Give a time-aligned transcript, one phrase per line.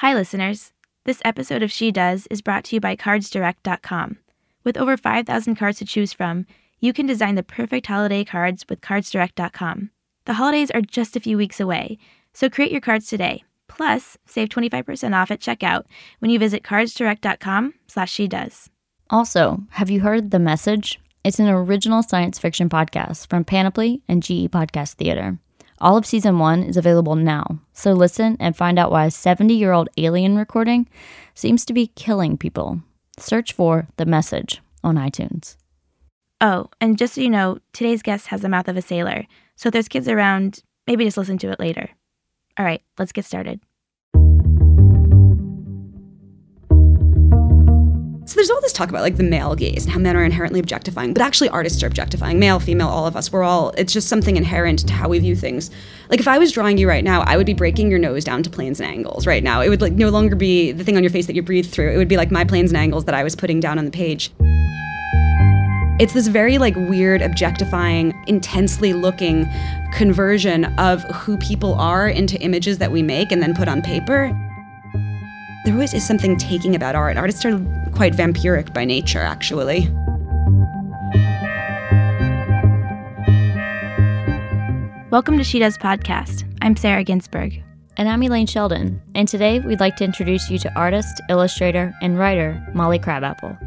[0.00, 0.74] Hi, listeners.
[1.04, 4.18] This episode of She Does is brought to you by CardsDirect.com.
[4.62, 6.44] With over 5,000 cards to choose from,
[6.80, 9.90] you can design the perfect holiday cards with CardsDirect.com.
[10.26, 11.96] The holidays are just a few weeks away,
[12.34, 13.44] so create your cards today.
[13.68, 15.84] Plus, save 25% off at checkout
[16.18, 18.68] when you visit cardsdirect.com slash she does.
[19.08, 21.00] Also, have you heard The Message?
[21.24, 25.38] It's an original science fiction podcast from Panoply and GE Podcast Theater.
[25.78, 29.54] All of season one is available now, so listen and find out why a 70
[29.54, 30.88] year old alien recording
[31.34, 32.80] seems to be killing people.
[33.18, 35.56] Search for The Message on iTunes.
[36.40, 39.26] Oh, and just so you know, today's guest has the mouth of a sailor,
[39.56, 41.90] so if there's kids around, maybe just listen to it later.
[42.58, 43.60] All right, let's get started.
[48.36, 51.14] There's all this talk about like the male gaze and how men are inherently objectifying,
[51.14, 53.32] but actually artists are objectifying, male, female, all of us.
[53.32, 55.70] We're all, it's just something inherent to how we view things.
[56.10, 58.42] Like if I was drawing you right now, I would be breaking your nose down
[58.42, 59.62] to planes and angles right now.
[59.62, 61.90] It would like no longer be the thing on your face that you breathe through.
[61.90, 63.90] It would be like my planes and angles that I was putting down on the
[63.90, 64.30] page.
[65.98, 69.48] It's this very like weird, objectifying, intensely looking
[69.94, 74.38] conversion of who people are into images that we make and then put on paper.
[75.66, 77.16] There always is something taking about art.
[77.16, 77.58] Artists are
[77.90, 79.88] quite vampiric by nature, actually.
[85.10, 86.44] Welcome to She Does Podcast.
[86.62, 87.64] I'm Sarah Ginsburg.
[87.96, 92.16] And I'm Elaine Sheldon, and today we'd like to introduce you to artist, illustrator, and
[92.16, 93.58] writer Molly Crabapple.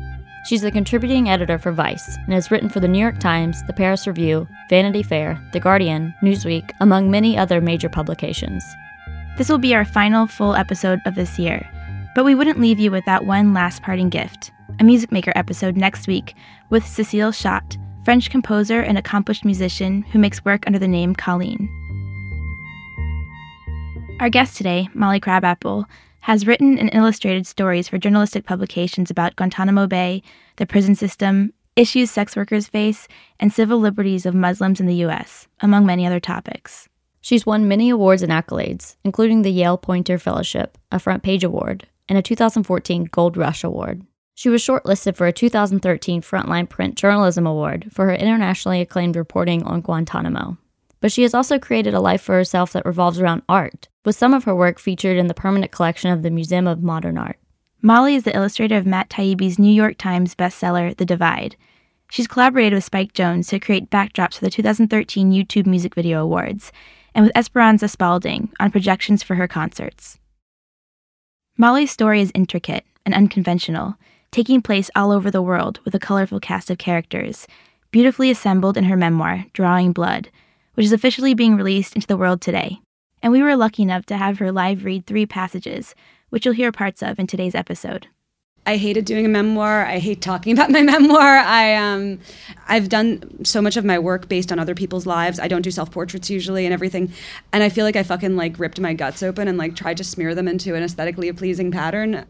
[0.45, 3.73] She's the contributing editor for Vice and has written for the New York Times, the
[3.73, 8.63] Paris Review, Vanity Fair, The Guardian, Newsweek, among many other major publications.
[9.37, 11.69] This will be our final full episode of this year,
[12.15, 16.07] but we wouldn't leave you without one last parting gift a Music Maker episode next
[16.07, 16.35] week
[16.69, 21.69] with Cecile Schott, French composer and accomplished musician who makes work under the name Colleen.
[24.19, 25.85] Our guest today, Molly Crabapple,
[26.21, 30.21] has written and illustrated stories for journalistic publications about Guantanamo Bay,
[30.57, 33.07] the prison system, issues sex workers face,
[33.39, 36.89] and civil liberties of Muslims in the U.S., among many other topics.
[37.21, 41.87] She's won many awards and accolades, including the Yale Poynter Fellowship, a Front Page Award,
[42.09, 44.01] and a 2014 Gold Rush Award.
[44.35, 49.63] She was shortlisted for a 2013 Frontline Print Journalism Award for her internationally acclaimed reporting
[49.63, 50.57] on Guantanamo.
[51.01, 54.33] But she has also created a life for herself that revolves around art, with some
[54.33, 57.37] of her work featured in the permanent collection of the Museum of Modern Art.
[57.81, 61.55] Molly is the illustrator of Matt Taibbi's New York Times bestseller, The Divide.
[62.09, 66.71] She's collaborated with Spike Jonze to create backdrops for the 2013 YouTube Music Video Awards,
[67.13, 70.17] and with Esperanza Spalding on projections for her concerts.
[71.61, 73.97] Molly's story is intricate and unconventional,
[74.31, 77.47] taking place all over the world with a colorful cast of characters,
[77.91, 80.29] beautifully assembled in her memoir, Drawing Blood,
[80.75, 82.79] which is officially being released into the world today.
[83.21, 85.95] And we were lucky enough to have her live read three passages,
[86.29, 88.07] which you'll hear parts of in today's episode.
[88.69, 89.83] I hated doing a memoir.
[89.83, 91.39] I hate talking about my memoir.
[91.39, 92.19] I um,
[92.67, 95.39] I've done so much of my work based on other people's lives.
[95.39, 97.11] I don't do self portraits usually and everything,
[97.51, 100.03] and I feel like I fucking like ripped my guts open and like tried to
[100.03, 102.25] smear them into an aesthetically pleasing pattern.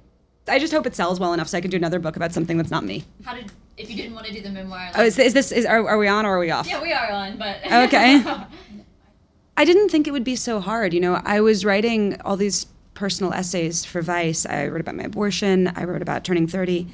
[0.48, 2.56] I just hope it sells well enough so I can do another book about something
[2.58, 3.04] that's not me.
[3.26, 4.86] How did if you didn't want to do the memoir?
[4.94, 6.68] Like, Oh, is, is this is are, are we on or are we off?
[6.68, 8.24] yeah, we are on, but Okay.
[9.58, 10.94] I didn't think it would be so hard.
[10.94, 14.46] You know, I was writing all these personal essays for Vice.
[14.46, 15.72] I wrote about my abortion.
[15.76, 16.88] I wrote about turning 30.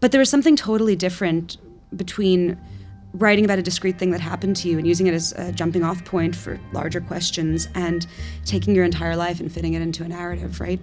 [0.00, 1.56] But there was something totally different
[1.94, 2.58] between
[3.14, 5.82] writing about a discrete thing that happened to you and using it as a jumping
[5.82, 8.06] off point for larger questions and
[8.44, 10.80] taking your entire life and fitting it into a narrative, right?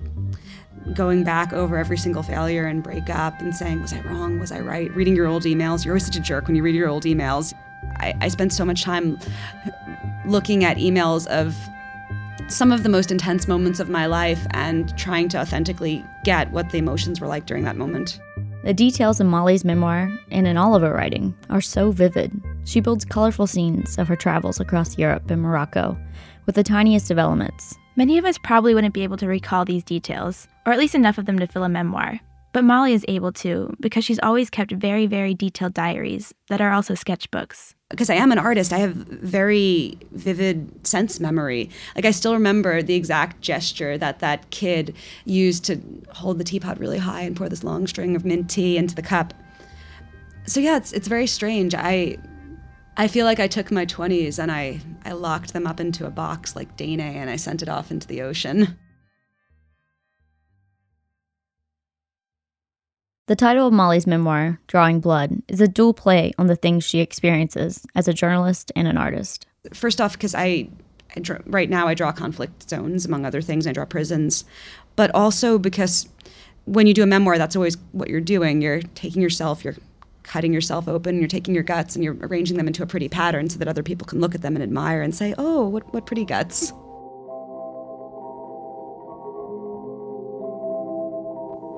[0.96, 4.40] Going back over every single failure and breakup and saying, was I wrong?
[4.40, 4.92] Was I right?
[4.96, 5.86] Reading your old emails.
[5.86, 7.54] You're always such a jerk when you read your old emails.
[7.98, 9.20] I, I spent so much time
[10.26, 11.56] looking at emails of
[12.48, 16.70] some of the most intense moments of my life and trying to authentically get what
[16.70, 18.20] the emotions were like during that moment.
[18.64, 22.32] The details in Molly's memoir and in all of her writing are so vivid.
[22.66, 25.98] She builds colorful scenes of her travels across Europe and Morocco
[26.46, 27.76] with the tiniest of elements.
[27.96, 31.18] Many of us probably wouldn't be able to recall these details, or at least enough
[31.18, 32.20] of them to fill a memoir.
[32.54, 36.72] But Molly is able to because she's always kept very, very detailed diaries that are
[36.72, 37.74] also sketchbooks.
[37.90, 41.72] Because I am an artist, I have very vivid sense memory.
[41.96, 44.96] Like I still remember the exact gesture that that kid
[45.26, 48.78] used to hold the teapot really high and pour this long string of mint tea
[48.78, 49.34] into the cup.
[50.46, 51.74] So yeah, it's it's very strange.
[51.74, 52.18] I
[52.98, 56.12] I feel like I took my 20s and I I locked them up into a
[56.12, 58.78] box like Dana and I sent it off into the ocean.
[63.28, 67.00] The title of Molly's memoir, Drawing Blood, is a dual play on the things she
[67.00, 69.48] experiences as a journalist and an artist.
[69.74, 70.68] First off, because I
[71.22, 73.66] draw, right now I draw conflict zones, among other things.
[73.66, 74.44] I draw prisons,
[74.98, 76.10] but also because
[76.66, 78.62] when you do a memoir, that's always what you're doing.
[78.62, 79.78] You're taking yourself, you're
[80.24, 83.50] cutting yourself open, you're taking your guts and you're arranging them into a pretty pattern
[83.50, 86.06] so that other people can look at them and admire and say, oh, what, what
[86.06, 86.74] pretty guts.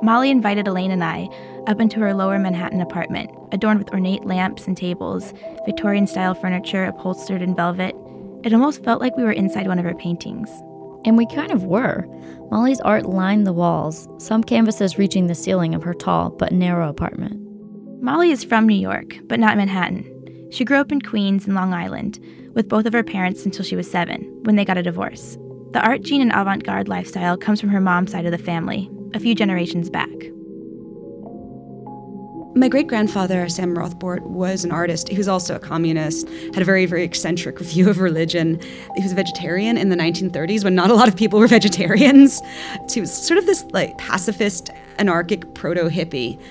[0.05, 1.27] Molly invited Elaine and I
[1.65, 5.33] up into her lower Manhattan apartment, adorned with ornate lamps and tables,
[5.65, 7.95] Victorian style furniture upholstered in velvet.
[8.43, 10.47] It almost felt like we were inside one of her paintings.
[11.05, 12.05] And we kind of were.
[12.51, 16.87] Molly's art lined the walls, some canvases reaching the ceiling of her tall but narrow
[16.87, 17.41] apartment.
[17.99, 20.07] Molly is from New York, but not Manhattan.
[20.51, 22.19] She grew up in Queens and Long Island,
[22.53, 25.35] with both of her parents until she was seven, when they got a divorce.
[25.71, 28.87] The art gene and avant garde lifestyle comes from her mom's side of the family,
[29.15, 30.09] a few generations back.
[32.53, 35.09] My great grandfather, Sam Rothbart, was an artist.
[35.09, 38.59] He was also a communist, had a very, very eccentric view of religion.
[38.95, 42.41] He was a vegetarian in the 1930s when not a lot of people were vegetarians.
[42.93, 44.69] he was sort of this like pacifist,
[44.99, 46.41] anarchic proto hippie.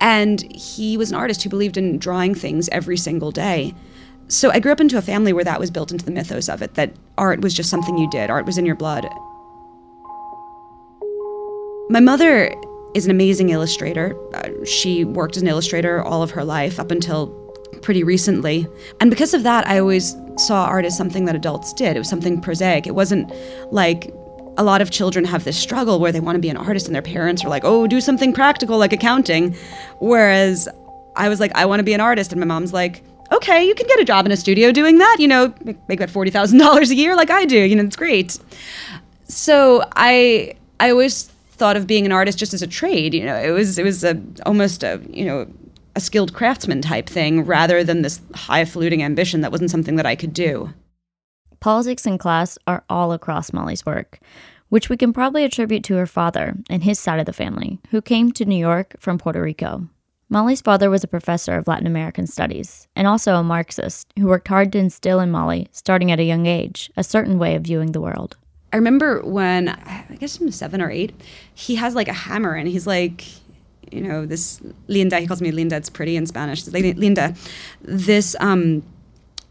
[0.00, 3.74] And he was an artist who believed in drawing things every single day.
[4.28, 6.62] So I grew up into a family where that was built into the mythos of
[6.62, 9.06] it that art was just something you did, art was in your blood.
[11.90, 12.54] My mother
[12.94, 14.16] is an amazing illustrator.
[14.32, 17.26] Uh, she worked as an illustrator all of her life up until
[17.82, 18.64] pretty recently.
[19.00, 21.96] And because of that, I always saw art as something that adults did.
[21.96, 22.86] It was something prosaic.
[22.86, 23.32] It wasn't
[23.72, 24.14] like
[24.56, 26.94] a lot of children have this struggle where they want to be an artist and
[26.94, 29.56] their parents are like, oh, do something practical like accounting.
[29.98, 30.68] Whereas
[31.16, 32.30] I was like, I want to be an artist.
[32.30, 33.02] And my mom's like,
[33.32, 35.52] okay, you can get a job in a studio doing that, you know,
[35.88, 38.38] make about $40,000 a year like I do, you know, it's great.
[39.26, 43.12] So I, I always thought of being an artist just as a trade.
[43.14, 45.46] You know, it was it was a almost a you know
[45.94, 50.16] a skilled craftsman type thing rather than this highfalutin ambition that wasn't something that I
[50.16, 50.72] could do.
[51.60, 54.18] Politics and class are all across Molly's work,
[54.70, 58.00] which we can probably attribute to her father and his side of the family, who
[58.00, 59.86] came to New York from Puerto Rico.
[60.30, 64.48] Molly's father was a professor of Latin American studies and also a Marxist who worked
[64.48, 67.92] hard to instill in Molly, starting at a young age, a certain way of viewing
[67.92, 68.38] the world.
[68.72, 71.12] I remember when I guess I'm seven or eight,
[71.54, 73.24] he has like a hammer and he's like,
[73.90, 75.18] you know, this Linda.
[75.18, 75.76] He calls me Linda.
[75.76, 76.66] It's pretty in Spanish.
[76.66, 77.34] Linda,
[77.82, 78.84] this um,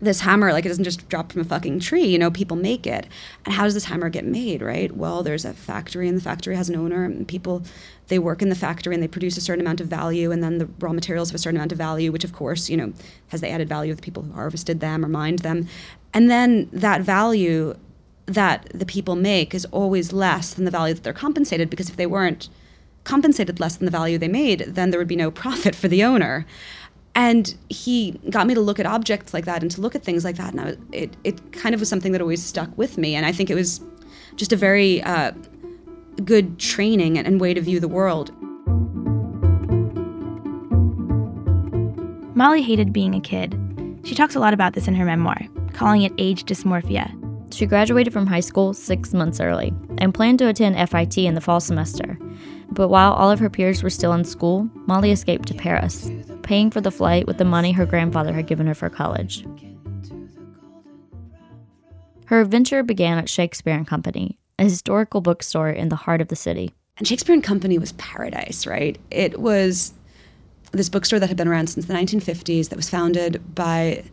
[0.02, 2.06] this hammer like it doesn't just drop from a fucking tree.
[2.06, 3.08] You know, people make it.
[3.46, 4.62] And how does this hammer get made?
[4.62, 4.96] Right.
[4.96, 7.64] Well, there's a factory and the factory has an owner and people
[8.08, 10.58] they work in the factory and they produce a certain amount of value and then
[10.58, 12.92] the raw materials have a certain amount of value which of course you know
[13.28, 15.68] has the added value of the people who harvested them or mined them
[16.12, 17.76] and then that value
[18.34, 21.98] that the people make is always less than the value that they're compensated because if
[21.98, 22.50] they weren't
[23.04, 26.04] compensated less than the value they made, then there would be no profit for the
[26.04, 26.46] owner.
[27.16, 30.24] And he got me to look at objects like that and to look at things
[30.24, 30.54] like that.
[30.54, 33.16] And was, it, it kind of was something that always stuck with me.
[33.16, 33.82] And I think it was
[34.36, 35.32] just a very uh,
[36.24, 38.32] good training and, and way to view the world.
[42.36, 43.60] Molly hated being a kid.
[44.06, 45.42] She talks a lot about this in her memoir,
[45.74, 47.14] calling it age dysmorphia.
[47.52, 51.42] She graduated from high school six months early and planned to attend FIT in the
[51.42, 52.18] fall semester.
[52.72, 56.12] But while all of her peers were still in school, Molly escaped to Paris,
[56.44, 59.46] paying for the flight with the money her grandfather had given her for college.
[62.26, 66.36] Her adventure began at Shakespeare and Company, a historical bookstore in the heart of the
[66.36, 66.72] city.
[66.98, 69.00] And Shakespeare and Company was paradise, right?
[69.10, 69.94] It was
[70.72, 74.04] this bookstore that had been around since the 1950s that was founded by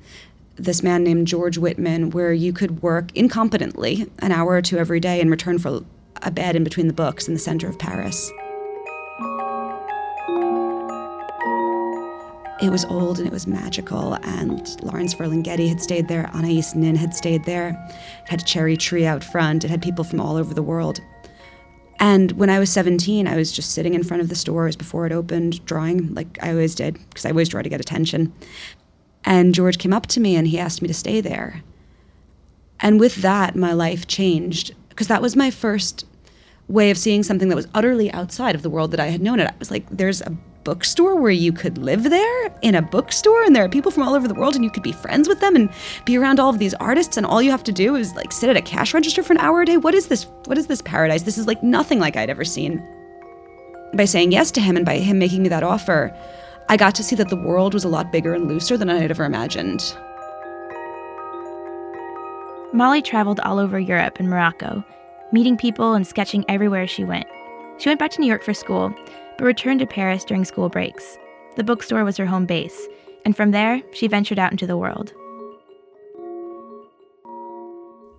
[0.57, 5.01] this man named George Whitman, where you could work incompetently an hour or two every
[5.01, 5.85] day in return for
[6.23, 8.31] a bed in between the books in the center of Paris.
[12.63, 16.97] It was old and it was magical, and Lawrence Ferlinghetti had stayed there, Anais Nin
[16.97, 17.69] had stayed there.
[18.25, 21.01] It had a cherry tree out front, it had people from all over the world.
[22.01, 25.07] And when I was 17, I was just sitting in front of the stores before
[25.07, 28.33] it opened, drawing like I always did, because I always draw to get attention.
[29.27, 31.63] And George came up to me and he asked me to stay there.
[32.81, 36.07] And with that, my life changed because that was my first
[36.69, 39.41] way of seeing something that was utterly outside of the world that I had known
[39.41, 39.49] it.
[39.49, 40.31] I was like, there's a
[40.65, 44.15] bookstore where you could live there in a bookstore and there are people from all
[44.15, 45.71] over the world and you could be friends with them and
[46.05, 48.51] be around all of these artists and all you have to do is like sit
[48.51, 49.77] at a cash register for an hour a day.
[49.77, 50.25] What is this?
[50.47, 51.23] What is this paradise?
[51.23, 52.85] This is like nothing like I'd ever seen.
[53.95, 56.13] By saying yes to him and by him making me that offer,
[56.69, 58.99] I got to see that the world was a lot bigger and looser than I
[58.99, 59.97] had ever imagined.
[62.73, 64.85] Molly traveled all over Europe and Morocco,
[65.33, 67.27] meeting people and sketching everywhere she went.
[67.79, 68.93] She went back to New York for school,
[69.39, 71.19] but returned to Paris during school breaks.
[71.57, 72.89] The bookstore was her home base,
[73.25, 75.13] and from there, she ventured out into the world.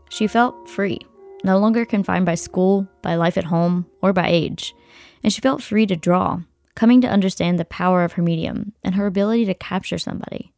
[0.09, 0.99] She felt free,
[1.43, 4.73] no longer confined by school, by life at home, or by age.
[5.21, 6.39] And she felt free to draw,
[6.77, 10.53] coming to understand the power of her medium and her ability to capture somebody.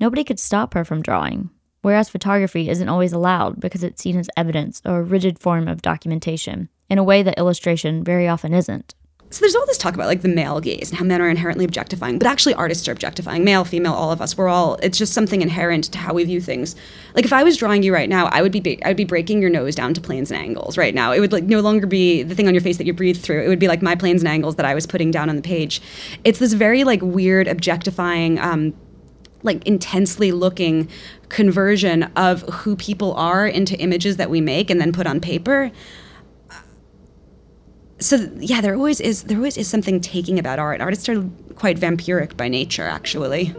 [0.00, 1.50] Nobody could stop her from drawing,
[1.82, 5.82] whereas photography isn't always allowed because it's seen as evidence or a rigid form of
[5.82, 8.94] documentation, in a way that illustration very often isn't.
[9.30, 11.66] So there's all this talk about like the male gaze and how men are inherently
[11.66, 14.38] objectifying, but actually artists are objectifying, male, female, all of us.
[14.38, 14.76] We're all.
[14.76, 16.74] It's just something inherent to how we view things.
[17.14, 19.42] Like if I was drawing you right now, I would be I would be breaking
[19.42, 21.12] your nose down to planes and angles right now.
[21.12, 23.42] It would like no longer be the thing on your face that you breathe through.
[23.42, 25.42] It would be like my planes and angles that I was putting down on the
[25.42, 25.82] page.
[26.24, 28.38] It's this very like weird objectifying.
[28.38, 28.74] Um,
[29.44, 30.88] like intensely looking
[31.28, 35.70] conversion of who people are into images that we make and then put on paper
[38.00, 40.80] so yeah there always is there always is something taking about art.
[40.80, 41.22] Artists are
[41.56, 43.54] quite vampiric by nature actually.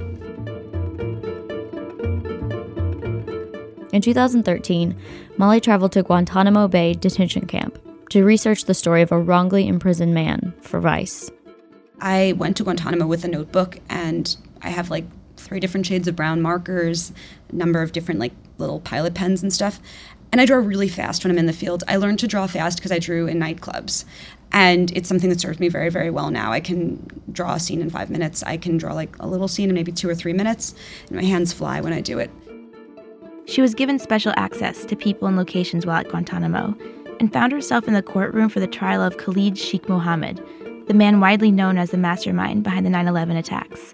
[3.91, 4.95] In 2013
[5.37, 7.77] molly traveled to guantanamo bay detention camp
[8.09, 11.29] to research the story of a wrongly imprisoned man for vice.
[12.01, 15.05] I went to guantanamo with a notebook and i have like
[15.35, 17.11] three different shades of brown markers
[17.49, 19.79] a number of different like little pilot pens and stuff
[20.31, 21.83] and I draw really fast when I'm in the field.
[21.87, 24.05] I learned to draw fast because I drew in nightclubs.
[24.51, 26.51] And it's something that serves me very, very well now.
[26.51, 28.41] I can draw a scene in five minutes.
[28.43, 30.73] I can draw like a little scene in maybe two or three minutes,
[31.07, 32.31] and my hands fly when I do it.
[33.45, 36.75] She was given special access to people and locations while at Guantanamo,
[37.19, 40.41] and found herself in the courtroom for the trial of Khalid Sheikh Mohammed,
[40.87, 43.93] the man widely known as the mastermind behind the 9 11 attacks.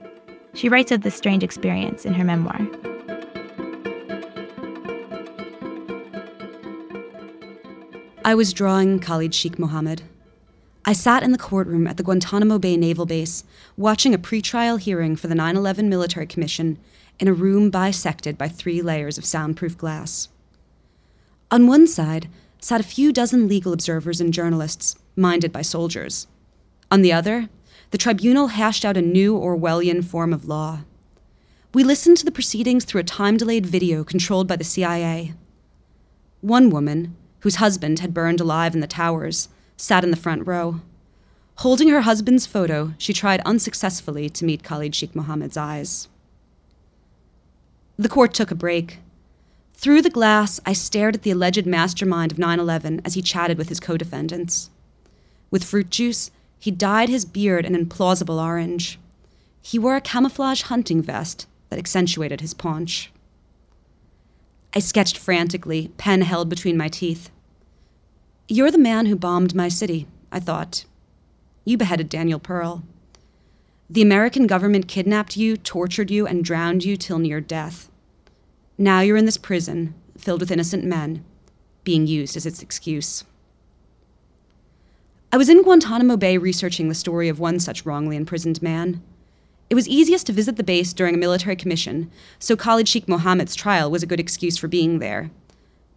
[0.53, 2.59] She writes of this strange experience in her memoir.
[8.25, 10.01] I was drawing Khalid Sheikh Mohammed.
[10.83, 13.43] I sat in the courtroom at the Guantanamo Bay Naval Base,
[13.77, 16.79] watching a pretrial hearing for the 9 11 Military Commission
[17.19, 20.29] in a room bisected by three layers of soundproof glass.
[21.51, 22.27] On one side
[22.59, 26.25] sat a few dozen legal observers and journalists, minded by soldiers.
[26.89, 27.47] On the other,
[27.91, 30.79] the tribunal hashed out a new Orwellian form of law.
[31.75, 35.35] We listened to the proceedings through a time delayed video controlled by the CIA.
[36.41, 40.81] One woman, whose husband had burned alive in the towers, sat in the front row.
[41.57, 46.07] Holding her husband's photo, she tried unsuccessfully to meet Khalid Sheikh Mohammed's eyes.
[47.97, 48.97] The court took a break.
[49.75, 53.59] Through the glass, I stared at the alleged mastermind of 9 11 as he chatted
[53.59, 54.71] with his co defendants.
[55.51, 58.97] With fruit juice, he dyed his beard an implausible orange.
[59.61, 63.11] He wore a camouflage hunting vest that accentuated his paunch.
[64.73, 67.29] I sketched frantically, pen held between my teeth.
[68.47, 70.85] You're the man who bombed my city, I thought.
[71.63, 72.83] You beheaded Daniel Pearl.
[73.89, 77.89] The American government kidnapped you, tortured you, and drowned you till near death.
[78.77, 81.25] Now you're in this prison, filled with innocent men,
[81.83, 83.23] being used as its excuse.
[85.31, 89.01] I was in Guantanamo Bay researching the story of one such wrongly imprisoned man.
[89.71, 93.55] It was easiest to visit the base during a military commission, so Khalid Sheikh Mohammed's
[93.55, 95.31] trial was a good excuse for being there.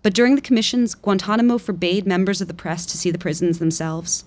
[0.03, 4.25] But during the commissions, Guantanamo forbade members of the press to see the prisons themselves.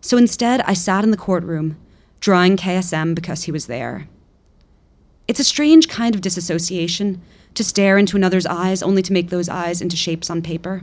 [0.00, 1.76] So instead, I sat in the courtroom,
[2.20, 4.08] drawing KSM because he was there.
[5.28, 7.20] It's a strange kind of disassociation
[7.54, 10.82] to stare into another's eyes only to make those eyes into shapes on paper.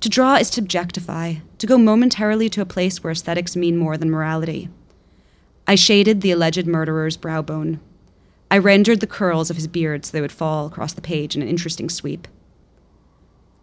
[0.00, 3.96] To draw is to objectify, to go momentarily to a place where aesthetics mean more
[3.96, 4.68] than morality.
[5.66, 7.80] I shaded the alleged murderer's brow bone.
[8.50, 11.42] I rendered the curls of his beard so they would fall across the page in
[11.42, 12.28] an interesting sweep.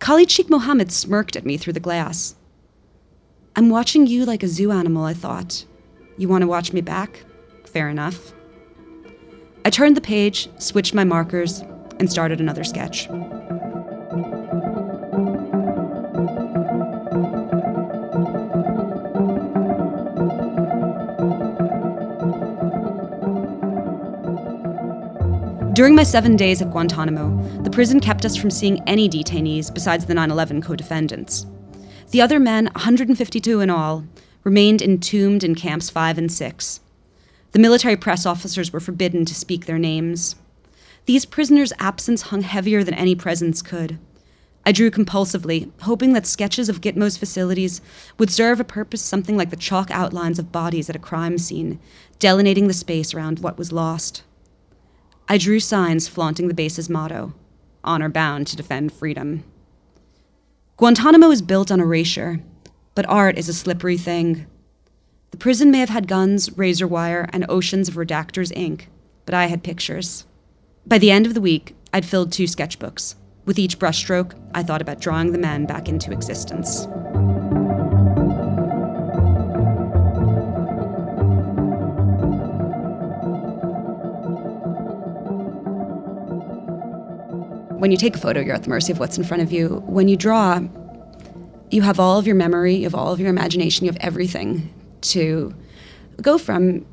[0.06, 2.36] Khalid Sheikh Mohammed smirked at me through the glass.
[3.56, 5.66] I'm watching you like a zoo animal, I thought.
[6.20, 7.26] You want to watch me back?
[7.66, 8.32] Fair enough.
[9.66, 11.62] I turned the page, switched my markers,
[11.98, 13.08] and started another sketch.
[25.76, 30.06] During my seven days at Guantanamo, the prison kept us from seeing any detainees besides
[30.06, 31.46] the 9 11 co defendants.
[32.12, 34.06] The other men, 152 in all,
[34.46, 36.80] remained entombed in camps 5 and 6.
[37.52, 40.38] The military press officers were forbidden to speak their names.
[41.08, 44.00] These prisoners' absence hung heavier than any presence could.
[44.66, 47.82] I drew compulsively, hoping that sketches of Gitmo's facilities
[48.18, 51.80] would serve a purpose something like the chalk outlines of bodies at a crime scene,
[52.18, 54.24] delineating the space around what was lost.
[55.28, 57.34] I drew signs flaunting the base's motto
[57.86, 59.44] honor bound to defend freedom.
[60.78, 62.42] Guantanamo is built on erasure,
[62.96, 64.48] but art is a slippery thing.
[65.32, 68.90] The prison may have had guns, razor wire, and oceans of redactors' ink,
[69.26, 70.26] but I had pictures.
[70.86, 73.16] By the end of the week, I'd filled two sketchbooks
[73.46, 76.88] With each brushstroke, I thought about drawing the man back into existence.
[87.86, 89.84] When you take a photo, you're at the mercy of what's in front of you.
[89.86, 90.60] When you draw,
[91.70, 94.74] you have all of your memory, you have all of your imagination, you have everything
[95.02, 95.54] to
[96.20, 96.84] go from.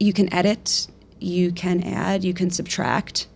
[0.00, 0.86] You can edit,
[1.20, 3.26] you can add, you can subtract.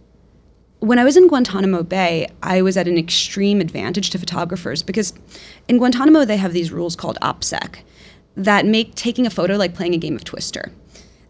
[0.78, 5.12] When I was in Guantanamo Bay, I was at an extreme advantage to photographers because
[5.68, 7.80] in Guantanamo they have these rules called OPSEC
[8.38, 10.72] that make taking a photo like playing a game of Twister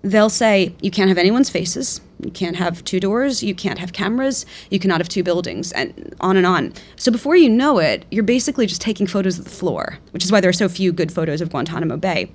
[0.03, 3.93] they'll say you can't have anyone's faces, you can't have two doors, you can't have
[3.93, 6.73] cameras, you cannot have two buildings, and on and on.
[6.97, 10.31] So before you know it, you're basically just taking photos of the floor, which is
[10.31, 12.33] why there are so few good photos of Guantanamo Bay.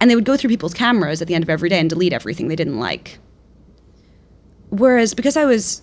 [0.00, 2.12] And they would go through people's cameras at the end of every day and delete
[2.12, 3.18] everything they didn't like.
[4.70, 5.82] Whereas because I was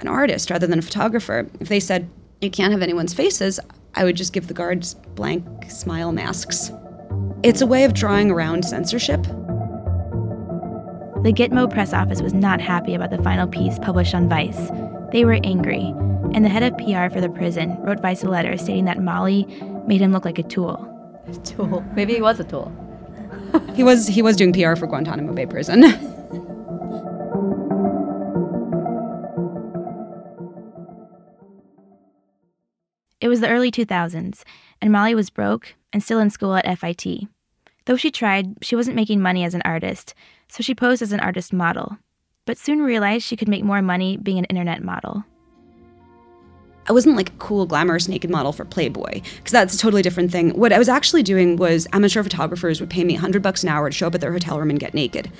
[0.00, 2.08] an artist rather than a photographer, if they said
[2.40, 3.58] you can't have anyone's faces,
[3.94, 6.70] I would just give the guards blank smile masks.
[7.42, 9.26] It's a way of drawing around censorship
[11.26, 14.70] the Gitmo press office was not happy about the final piece published on Vice.
[15.10, 15.92] They were angry,
[16.32, 19.44] and the head of PR for the prison wrote Vice a letter stating that Molly
[19.88, 20.88] made him look like a tool.
[21.26, 21.84] A tool.
[21.96, 22.70] Maybe he was a tool.
[23.74, 25.82] he was he was doing PR for Guantanamo Bay prison.
[33.20, 34.44] it was the early 2000s,
[34.80, 37.26] and Molly was broke and still in school at FIT.
[37.86, 40.14] Though she tried, she wasn't making money as an artist,
[40.48, 41.98] so she posed as an artist model,
[42.44, 45.24] but soon realized she could make more money being an internet model.
[46.88, 50.30] I wasn't like a cool, glamorous naked model for Playboy, because that's a totally different
[50.30, 50.50] thing.
[50.50, 53.90] What I was actually doing was amateur photographers would pay me 100 bucks an hour
[53.90, 55.30] to show up at their hotel room and get naked.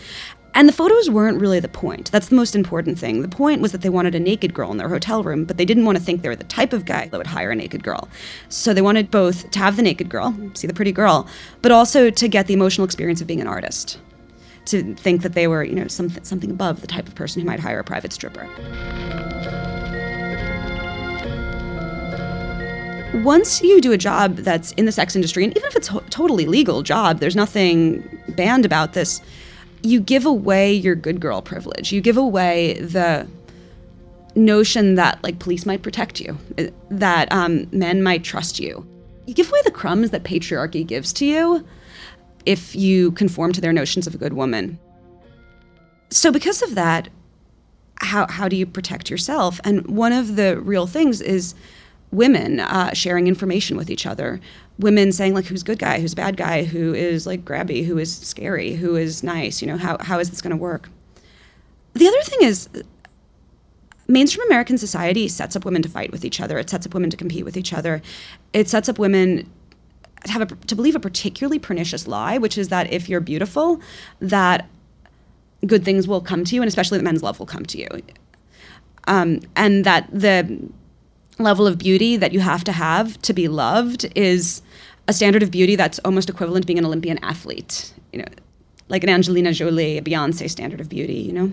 [0.54, 2.10] And the photos weren't really the point.
[2.10, 3.22] That's the most important thing.
[3.22, 5.66] The point was that they wanted a naked girl in their hotel room, but they
[5.66, 7.84] didn't want to think they were the type of guy that would hire a naked
[7.84, 8.08] girl.
[8.48, 11.28] So they wanted both to have the naked girl, see the pretty girl,
[11.62, 13.98] but also to get the emotional experience of being an artist
[14.66, 17.46] to think that they were, you know, something, something above the type of person who
[17.46, 18.46] might hire a private stripper.
[23.22, 26.00] Once you do a job that's in the sex industry, and even if it's a
[26.10, 28.02] totally legal job, there's nothing
[28.36, 29.20] banned about this,
[29.82, 31.92] you give away your good girl privilege.
[31.92, 33.26] You give away the
[34.34, 36.36] notion that like police might protect you,
[36.90, 38.86] that um, men might trust you.
[39.26, 41.66] You give away the crumbs that patriarchy gives to you
[42.46, 44.78] if you conform to their notions of a good woman.
[46.10, 47.08] So, because of that,
[48.00, 49.60] how, how do you protect yourself?
[49.64, 51.54] And one of the real things is
[52.12, 54.40] women uh, sharing information with each other.
[54.78, 58.16] Women saying, like, who's good guy, who's bad guy, who is like grabby, who is
[58.16, 60.88] scary, who is nice, you know, how, how is this going to work?
[61.94, 62.68] The other thing is,
[64.06, 66.58] mainstream American society sets up women to fight with each other.
[66.58, 68.02] It sets up women to compete with each other.
[68.52, 69.50] It sets up women
[70.26, 73.80] have a, to believe a particularly pernicious lie, which is that if you're beautiful,
[74.20, 74.68] that
[75.66, 77.88] good things will come to you, and especially that men's love will come to you,
[79.06, 80.68] um, and that the
[81.38, 84.62] level of beauty that you have to have to be loved is
[85.08, 87.92] a standard of beauty that's almost equivalent to being an Olympian athlete.
[88.12, 88.28] You know,
[88.88, 91.14] like an Angelina Jolie, a Beyonce standard of beauty.
[91.14, 91.52] You know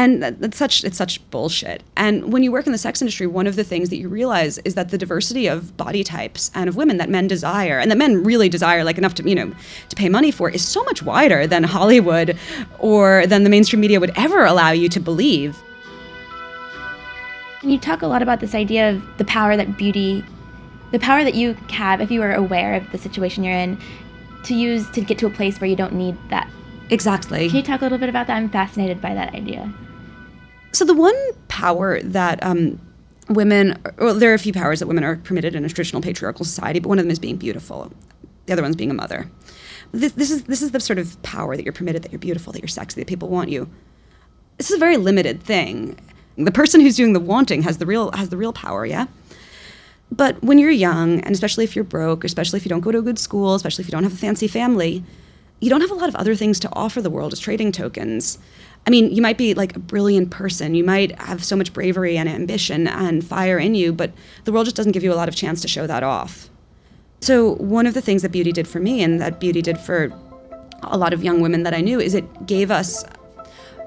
[0.00, 3.46] and that's such it's such bullshit and when you work in the sex industry one
[3.46, 6.76] of the things that you realize is that the diversity of body types and of
[6.76, 9.52] women that men desire and that men really desire like enough to you know
[9.90, 12.36] to pay money for is so much wider than hollywood
[12.78, 15.58] or than the mainstream media would ever allow you to believe
[17.60, 20.24] and you talk a lot about this idea of the power that beauty
[20.92, 23.78] the power that you have if you are aware of the situation you're in
[24.44, 26.50] to use to get to a place where you don't need that
[26.92, 27.46] Exactly.
[27.46, 28.36] Can you talk a little bit about that?
[28.36, 29.72] I'm fascinated by that idea.
[30.72, 31.16] So the one
[31.48, 32.80] power that um,
[33.28, 36.44] women, well, there are a few powers that women are permitted in a traditional patriarchal
[36.44, 37.92] society, but one of them is being beautiful.
[38.46, 39.30] The other one's being a mother.
[39.92, 42.52] This, this is this is the sort of power that you're permitted, that you're beautiful,
[42.52, 43.68] that you're sexy, that people want you.
[44.56, 45.98] This is a very limited thing.
[46.36, 49.06] The person who's doing the wanting has the real has the real power, yeah.
[50.12, 52.98] But when you're young, and especially if you're broke, especially if you don't go to
[52.98, 55.04] a good school, especially if you don't have a fancy family,
[55.60, 58.38] you don't have a lot of other things to offer the world as trading tokens.
[58.86, 60.74] I mean, you might be like a brilliant person.
[60.74, 64.12] You might have so much bravery and ambition and fire in you, but
[64.44, 66.48] the world just doesn't give you a lot of chance to show that off.
[67.20, 70.10] So, one of the things that beauty did for me and that beauty did for
[70.82, 73.04] a lot of young women that I knew is it gave us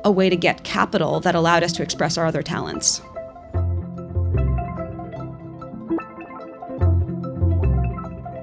[0.04, 3.02] a way to get capital that allowed us to express our other talents.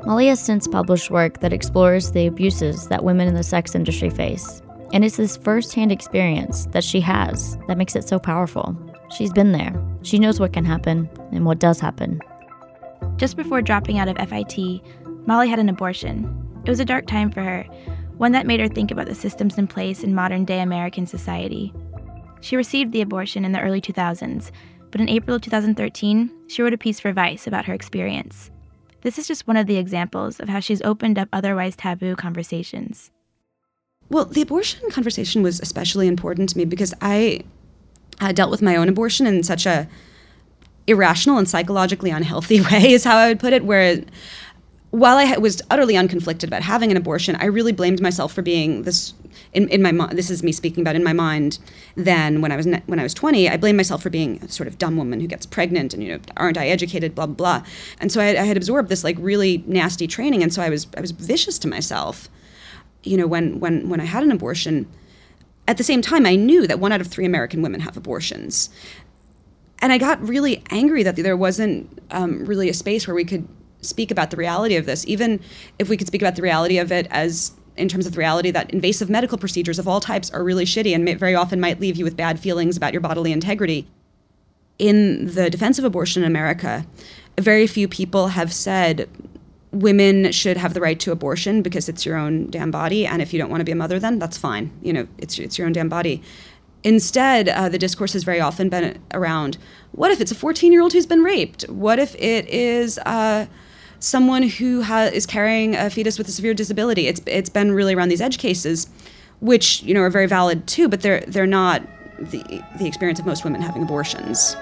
[0.05, 4.11] Molly has since published work that explores the abuses that women in the sex industry
[4.11, 4.61] face.
[4.93, 8.77] And it's this firsthand experience that she has that makes it so powerful.
[9.11, 9.73] She's been there.
[10.03, 12.21] She knows what can happen and what does happen.
[13.17, 14.83] Just before dropping out of FIT,
[15.27, 16.25] Molly had an abortion.
[16.65, 17.65] It was a dark time for her,
[18.17, 21.73] one that made her think about the systems in place in modern day American society.
[22.41, 24.51] She received the abortion in the early 2000s,
[24.91, 28.51] but in April of 2013, she wrote a piece for Vice about her experience.
[29.03, 33.11] This is just one of the examples of how she's opened up otherwise taboo conversations.
[34.11, 37.45] Well, the abortion conversation was especially important to me because I
[38.35, 39.89] dealt with my own abortion in such a
[40.87, 43.65] irrational and psychologically unhealthy way, is how I would put it.
[43.65, 44.03] Where
[44.91, 48.83] while I was utterly unconflicted about having an abortion, I really blamed myself for being
[48.83, 49.15] this.
[49.53, 51.61] In, in my this is me speaking about in my mind.
[51.95, 54.67] Then, when I was when I was twenty, I blamed myself for being a sort
[54.67, 57.15] of dumb woman who gets pregnant, and you know, aren't I educated?
[57.15, 57.61] Blah blah.
[57.61, 57.69] blah.
[58.01, 60.89] And so I, I had absorbed this like really nasty training, and so I was
[60.97, 62.29] I was vicious to myself.
[63.03, 64.87] You know, when when when I had an abortion,
[65.67, 68.71] at the same time, I knew that one out of three American women have abortions.
[69.81, 73.49] And I got really angry that there wasn't um, really a space where we could
[73.81, 75.41] speak about the reality of this, even
[75.79, 78.51] if we could speak about the reality of it as in terms of the reality
[78.51, 81.81] that invasive medical procedures of all types are really shitty and may, very often might
[81.81, 83.87] leave you with bad feelings about your bodily integrity.
[84.79, 86.87] In the defense of abortion in America,
[87.39, 89.09] very few people have said
[89.73, 93.33] women should have the right to abortion because it's your own damn body, and if
[93.33, 94.71] you don't want to be a mother, then that's fine.
[94.83, 96.23] You know, it's it's your own damn body.
[96.83, 99.59] Instead, uh, the discourse has very often been around:
[99.93, 101.63] what if it's a 14-year-old who's been raped?
[101.69, 103.47] What if it is uh,
[104.01, 107.07] someone who ha- is carrying a fetus with a severe disability?
[107.07, 108.89] It's it's been really around these edge cases,
[109.41, 111.83] which you know are very valid too, but they're they're not
[112.19, 114.57] the the experience of most women having abortions.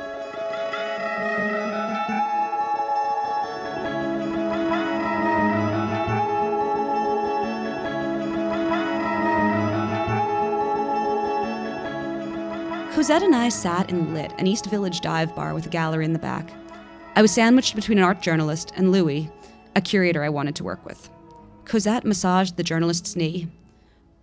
[12.98, 16.14] Cosette and I sat in Lit, an East Village dive bar with a gallery in
[16.14, 16.50] the back.
[17.14, 19.30] I was sandwiched between an art journalist and Louis,
[19.76, 21.08] a curator I wanted to work with.
[21.64, 23.46] Cosette massaged the journalist's knee.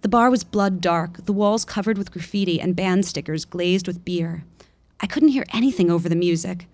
[0.01, 4.03] The bar was blood dark, the walls covered with graffiti and band stickers glazed with
[4.03, 4.43] beer.
[4.99, 6.67] I couldn't hear anything over the music.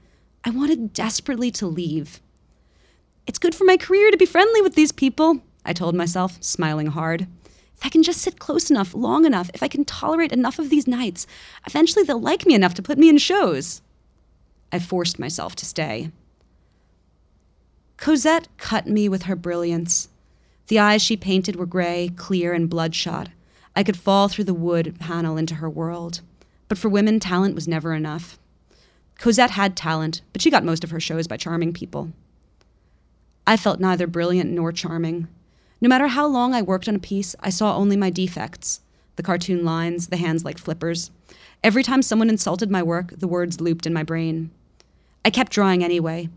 [0.44, 2.20] I wanted desperately to leave.
[3.28, 6.88] It's good for my career to be friendly with these people, I told myself, smiling
[6.88, 7.28] hard.
[7.82, 10.70] If I can just sit close enough, long enough, if I can tolerate enough of
[10.70, 11.26] these nights,
[11.65, 13.82] eventually they'll like me enough to put me in shows.
[14.72, 16.12] I forced myself to stay.
[17.98, 20.10] Cosette cut me with her brilliance.
[20.67, 23.30] The eyes she painted were gray, clear, and bloodshot.
[23.76, 26.22] I could fall through the wood panel into her world.
[26.67, 28.38] But for women, talent was never enough.
[29.17, 32.12] Cosette had talent, but she got most of her shows by charming people.
[33.48, 35.28] I felt neither brilliant nor charming.
[35.82, 38.82] No matter how long I worked on a piece, I saw only my defects
[39.17, 41.12] the cartoon lines, the hands like flippers.
[41.63, 44.50] Every time someone insulted my work, the words looped in my brain.
[45.26, 46.30] I kept drawing anyway,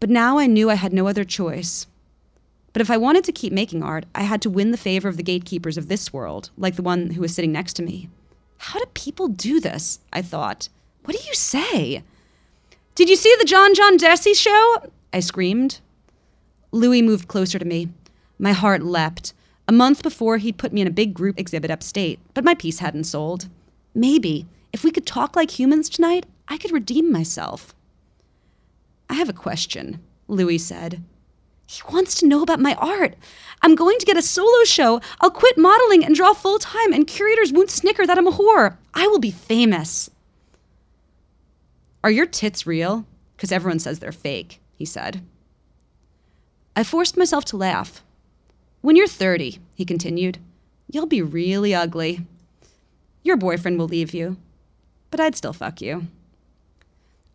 [0.00, 1.86] but now I knew I had no other choice.
[2.72, 5.16] But if I wanted to keep making art, I had to win the favor of
[5.16, 8.08] the gatekeepers of this world, like the one who was sitting next to me.
[8.58, 10.00] How do people do this?
[10.12, 10.68] I thought.
[11.04, 12.02] What do you say?
[12.94, 14.90] Did you see the John John Desi show?
[15.12, 15.80] I screamed.
[16.72, 17.88] Louis moved closer to me.
[18.38, 19.32] My heart leapt.
[19.66, 22.78] A month before, he'd put me in a big group exhibit upstate, but my piece
[22.78, 23.48] hadn't sold.
[23.94, 27.74] Maybe, if we could talk like humans tonight, I could redeem myself.
[29.10, 31.02] I have a question, Louis said.
[31.66, 33.14] He wants to know about my art.
[33.60, 35.02] I'm going to get a solo show.
[35.20, 38.78] I'll quit modeling and draw full time, and curators won't snicker that I'm a whore.
[38.94, 40.08] I will be famous.
[42.02, 43.04] Are your tits real?
[43.36, 45.22] Because everyone says they're fake, he said.
[46.74, 48.02] I forced myself to laugh.
[48.80, 50.38] When you're 30, he continued,
[50.90, 52.24] you'll be really ugly.
[53.24, 54.36] Your boyfriend will leave you,
[55.10, 56.06] but I'd still fuck you.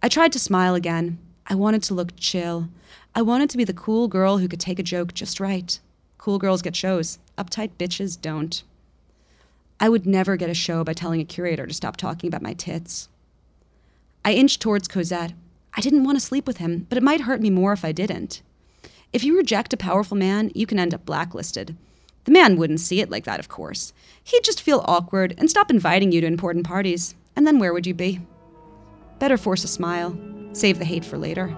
[0.01, 1.19] I tried to smile again.
[1.47, 2.69] I wanted to look chill.
[3.13, 5.77] I wanted to be the cool girl who could take a joke just right.
[6.17, 8.63] Cool girls get shows, uptight bitches don't.
[9.81, 12.53] I would never get a show by telling a curator to stop talking about my
[12.53, 13.09] tits.
[14.23, 15.33] I inched towards Cosette.
[15.75, 17.91] I didn't want to sleep with him, but it might hurt me more if I
[17.91, 18.41] didn't.
[19.13, 21.77] If you reject a powerful man, you can end up blacklisted.
[22.23, 23.93] The man wouldn't see it like that, of course.
[24.23, 27.13] He'd just feel awkward and stop inviting you to important parties.
[27.35, 28.21] And then where would you be?
[29.19, 30.17] Better force a smile.
[30.53, 31.55] Save the hate for later.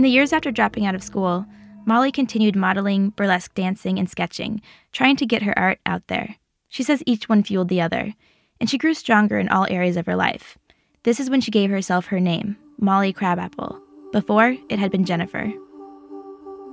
[0.00, 1.44] In the years after dropping out of school,
[1.84, 6.36] Molly continued modeling, burlesque dancing, and sketching, trying to get her art out there.
[6.70, 8.14] She says each one fueled the other,
[8.58, 10.56] and she grew stronger in all areas of her life.
[11.02, 13.78] This is when she gave herself her name, Molly Crabapple.
[14.10, 15.52] Before, it had been Jennifer.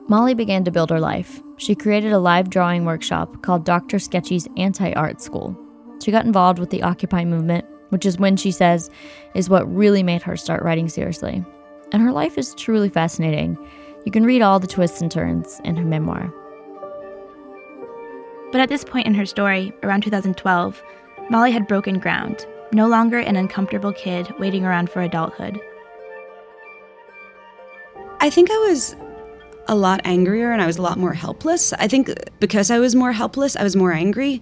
[0.07, 1.41] Molly began to build her life.
[1.57, 3.99] She created a live drawing workshop called Dr.
[3.99, 5.53] Sketchy's Anti Art School.
[6.01, 8.89] She got involved with the Occupy movement, which is when she says
[9.35, 11.43] is what really made her start writing seriously.
[11.91, 13.57] And her life is truly fascinating.
[14.05, 16.33] You can read all the twists and turns in her memoir.
[18.51, 20.81] But at this point in her story, around 2012,
[21.29, 25.59] Molly had broken ground, no longer an uncomfortable kid waiting around for adulthood.
[28.19, 28.95] I think I was
[29.67, 31.73] a lot angrier and I was a lot more helpless.
[31.73, 34.41] I think because I was more helpless, I was more angry.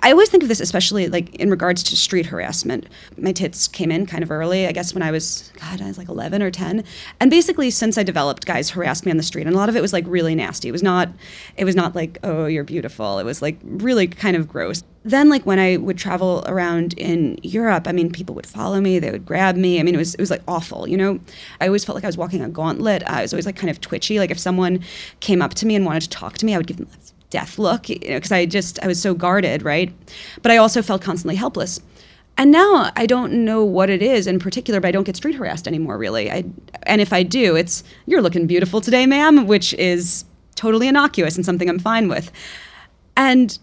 [0.00, 2.86] I always think of this, especially like in regards to street harassment.
[3.16, 5.96] My tits came in kind of early, I guess, when I was, God, I was
[5.96, 6.84] like 11 or 10.
[7.18, 9.76] And basically, since I developed, guys harassed me on the street, and a lot of
[9.76, 10.68] it was like really nasty.
[10.68, 11.08] It was not,
[11.56, 13.18] it was not like, oh, you're beautiful.
[13.18, 14.82] It was like really kind of gross.
[15.02, 18.98] Then, like when I would travel around in Europe, I mean, people would follow me,
[18.98, 19.80] they would grab me.
[19.80, 21.20] I mean, it was it was like awful, you know.
[21.60, 23.02] I always felt like I was walking a gauntlet.
[23.06, 24.18] I was always like kind of twitchy.
[24.18, 24.84] Like if someone
[25.20, 26.88] came up to me and wanted to talk to me, I would give them
[27.30, 29.92] death look, you know, because I just I was so guarded, right?
[30.42, 31.80] But I also felt constantly helpless.
[32.38, 35.36] And now I don't know what it is in particular, but I don't get street
[35.36, 36.30] harassed anymore, really.
[36.30, 36.44] I,
[36.82, 41.44] and if I do, it's "You're looking beautiful today, ma'am," which is totally innocuous and
[41.44, 42.30] something I'm fine with.
[43.16, 43.58] And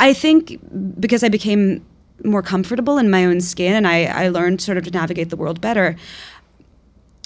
[0.00, 0.58] I think
[0.98, 1.84] because I became
[2.24, 5.36] more comfortable in my own skin and I, I learned sort of to navigate the
[5.36, 5.96] world better,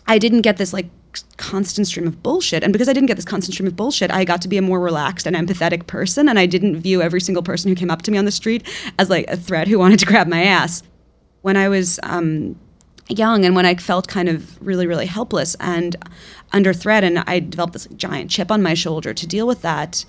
[0.06, 0.86] I didn't get this like
[1.36, 2.62] constant stream of bullshit.
[2.62, 4.62] And because I didn't get this constant stream of bullshit, I got to be a
[4.62, 6.28] more relaxed and empathetic person.
[6.28, 8.66] And I didn't view every single person who came up to me on the street
[8.98, 10.82] as like a threat who wanted to grab my ass.
[11.42, 12.58] When I was um,
[13.08, 15.94] young and when I felt kind of really, really helpless and
[16.52, 20.04] under threat, and I developed this giant chip on my shoulder to deal with that,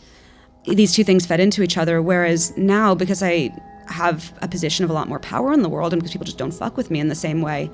[0.66, 2.02] these two things fed into each other.
[2.02, 3.52] Whereas now, because I
[3.88, 6.38] have a position of a lot more power in the world and because people just
[6.38, 7.70] don't fuck with me in the same way,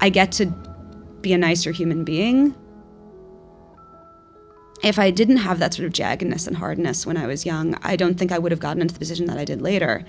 [0.00, 0.46] I get to
[1.20, 2.54] be a nicer human being
[4.82, 7.94] if I didn't have that sort of jaggedness and hardness when I was young, I
[7.94, 10.04] don't think I would have gotten into the position that I did later.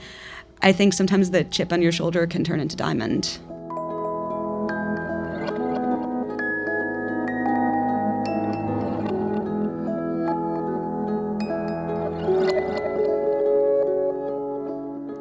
[0.62, 3.38] I think sometimes the chip on your shoulder can turn into diamond.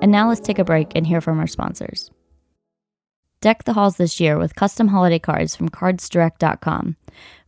[0.00, 2.10] And now let's take a break and hear from our sponsors.
[3.40, 6.96] Deck the halls this year with custom holiday cards from cardsdirect.com.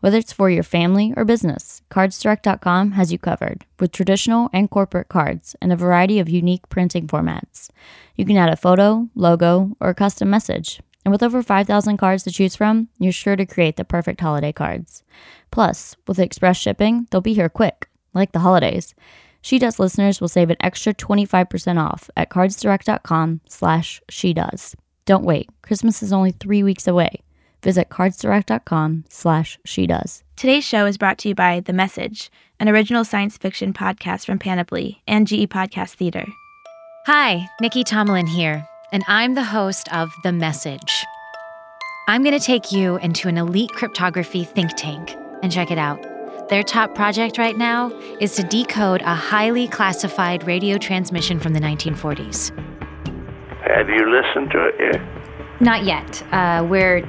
[0.00, 5.08] Whether it's for your family or business, cardsdirect.com has you covered with traditional and corporate
[5.08, 7.70] cards and a variety of unique printing formats.
[8.16, 10.80] You can add a photo, logo, or a custom message.
[11.04, 14.52] And with over 5,000 cards to choose from, you're sure to create the perfect holiday
[14.52, 15.02] cards.
[15.50, 18.94] Plus, with express shipping, they'll be here quick, like the holidays.
[19.42, 24.74] She Does listeners will save an extra 25% off at cardsdirect.com slash she does.
[25.04, 25.50] Don't wait.
[25.60, 27.20] Christmas is only three weeks away.
[27.64, 30.22] Visit cardsdirect.com slash she does.
[30.36, 34.38] Today's show is brought to you by The Message, an original science fiction podcast from
[34.38, 36.26] Panoply and GE Podcast Theater.
[37.06, 41.06] Hi, Nicky Tomalin here, and I'm the host of The Message.
[42.06, 46.02] I'm going to take you into an elite cryptography think tank and check it out.
[46.50, 51.60] Their top project right now is to decode a highly classified radio transmission from the
[51.60, 52.50] 1940s.
[53.66, 55.60] Have you listened to it yet?
[55.62, 56.22] Not yet.
[56.30, 57.08] Uh, we're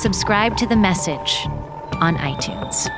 [0.00, 1.44] Subscribe to The Message
[2.00, 2.88] on iTunes.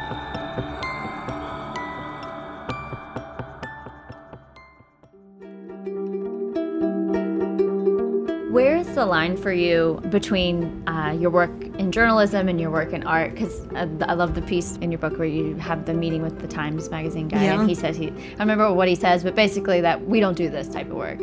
[8.50, 13.02] Where's the line for you between uh, your work in journalism and your work in
[13.06, 13.32] art?
[13.32, 16.38] Because uh, I love the piece in your book where you have the meeting with
[16.38, 17.58] the Times Magazine guy, Yeah.
[17.60, 20.50] and he says he I remember what he says, but basically that we don't do
[20.50, 21.20] this type of work.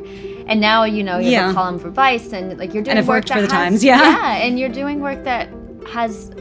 [0.47, 1.51] And now you know you have Yeah.
[1.51, 3.69] a column for Vice, and like you're doing I've work worked that for the has-
[3.69, 4.01] Times, yeah.
[4.01, 5.49] yeah, and you're doing work that
[5.89, 6.31] has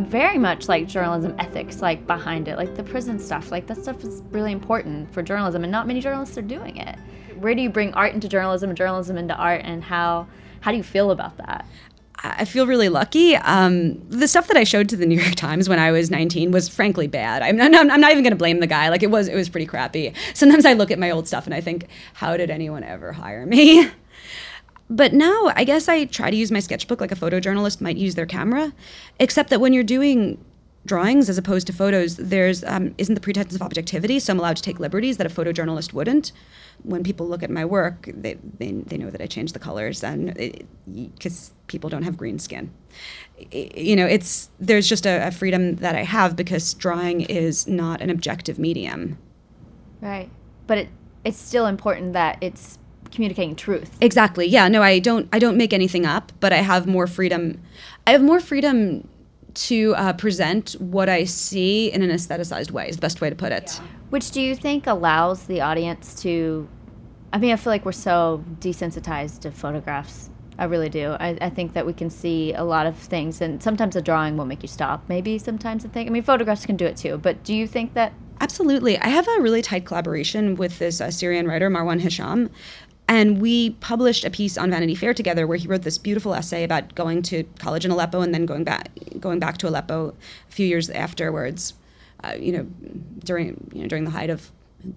[0.00, 4.02] very much like journalism ethics like behind it like the prison stuff like that stuff
[4.02, 6.98] is really important for journalism and not many journalists are doing it
[7.38, 10.26] where do you bring art into journalism and journalism into art and how
[10.60, 11.66] how do you feel about that
[12.24, 13.34] I feel really lucky.
[13.34, 16.52] Um, the stuff that I showed to the New York Times when I was 19
[16.52, 17.42] was frankly bad.
[17.42, 18.90] I'm not, I'm not even going to blame the guy.
[18.90, 20.14] Like it was, it was pretty crappy.
[20.32, 23.44] Sometimes I look at my old stuff and I think, how did anyone ever hire
[23.44, 23.90] me?
[24.90, 28.14] But now I guess I try to use my sketchbook like a photojournalist might use
[28.14, 28.72] their camera,
[29.18, 30.44] except that when you're doing
[30.84, 34.56] drawings as opposed to photos, there's um, isn't the pretense of objectivity, so I'm allowed
[34.56, 36.32] to take liberties that a photojournalist wouldn't.
[36.82, 40.02] When people look at my work, they, they, they know that I change the colors,
[40.02, 40.34] and
[40.92, 42.72] because people don't have green skin,
[43.52, 48.00] you know, it's there's just a, a freedom that I have because drawing is not
[48.00, 49.18] an objective medium.
[50.00, 50.30] Right,
[50.66, 50.88] but it
[51.24, 52.78] it's still important that it's
[53.12, 53.96] communicating truth.
[54.00, 54.46] Exactly.
[54.46, 54.68] Yeah.
[54.68, 55.28] No, I don't.
[55.32, 57.60] I don't make anything up, but I have more freedom.
[58.06, 59.08] I have more freedom
[59.54, 62.88] to uh, present what I see in an aestheticized way.
[62.88, 63.72] Is the best way to put it.
[63.74, 63.86] Yeah.
[64.10, 66.68] Which do you think allows the audience to?
[67.32, 70.28] I mean, I feel like we're so desensitized to photographs.
[70.58, 71.16] I really do.
[71.18, 74.36] I, I think that we can see a lot of things, and sometimes a drawing
[74.36, 75.02] will make you stop.
[75.08, 76.06] Maybe sometimes a thing.
[76.06, 77.16] I mean, photographs can do it too.
[77.18, 78.98] But do you think that Absolutely.
[78.98, 82.50] I have a really tight collaboration with this uh, Syrian writer, Marwan Hisham.
[83.12, 86.64] And we published a piece on Vanity Fair together where he wrote this beautiful essay
[86.64, 88.88] about going to college in Aleppo and then going back
[89.20, 90.14] going back to Aleppo
[90.48, 91.74] a few years afterwards.
[92.24, 92.66] Uh, you know,
[93.22, 94.50] during you know during the height of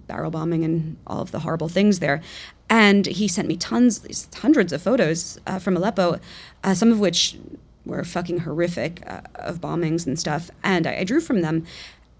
[0.06, 2.22] barrel bombing and all of the horrible things there.
[2.70, 6.18] And he sent me tons, hundreds of photos uh, from Aleppo,
[6.64, 7.36] uh, some of which
[7.84, 10.50] were fucking horrific uh, of bombings and stuff.
[10.64, 11.66] And I, I drew from them.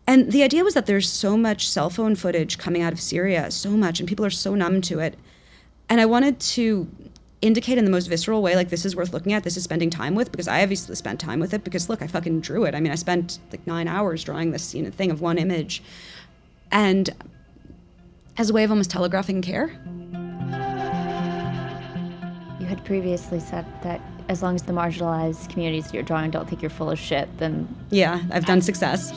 [0.07, 3.51] And the idea was that there's so much cell phone footage coming out of Syria,
[3.51, 5.17] so much, and people are so numb to it
[5.89, 6.89] and I wanted to
[7.43, 9.91] indicate in the most visceral way, like this is worth looking at, this is spending
[9.91, 12.75] time with, because I obviously spent time with it because look, I fucking drew it.
[12.75, 15.83] I mean, I spent like nine hours drawing this you know, thing of one image.
[16.73, 17.11] And
[18.37, 19.69] as a way of almost telegraphing care.
[22.61, 26.61] You had previously said that as long as the marginalized communities you're drawing don't think
[26.61, 27.69] you're full of shit, then.
[27.91, 29.13] Yeah, I've done success.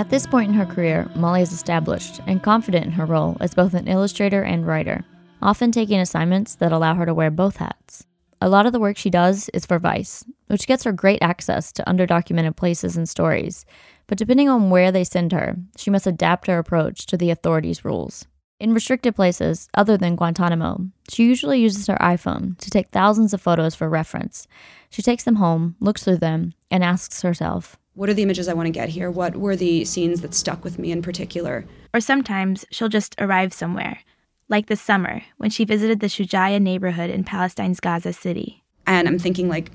[0.00, 3.52] At this point in her career, Molly is established and confident in her role as
[3.52, 5.04] both an illustrator and writer,
[5.42, 8.06] often taking assignments that allow her to wear both hats.
[8.40, 11.70] A lot of the work she does is for Vice, which gets her great access
[11.72, 13.66] to underdocumented places and stories,
[14.06, 17.84] but depending on where they send her, she must adapt her approach to the authorities'
[17.84, 18.26] rules.
[18.58, 23.42] In restricted places, other than Guantanamo, she usually uses her iPhone to take thousands of
[23.42, 24.48] photos for reference.
[24.88, 28.54] She takes them home, looks through them, and asks herself, what are the images I
[28.54, 29.10] want to get here?
[29.10, 31.66] What were the scenes that stuck with me in particular?
[31.92, 33.98] Or sometimes she'll just arrive somewhere,
[34.48, 38.64] like this summer when she visited the Shujaya neighborhood in Palestine's Gaza City.
[38.86, 39.70] And I'm thinking, like,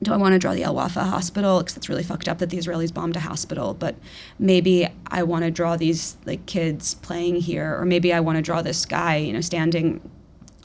[0.00, 1.58] do I want to draw the Al Wafa hospital?
[1.58, 3.74] Because it's really fucked up that the Israelis bombed a hospital.
[3.74, 3.96] But
[4.38, 8.42] maybe I want to draw these like kids playing here, or maybe I want to
[8.42, 10.08] draw this guy, you know, standing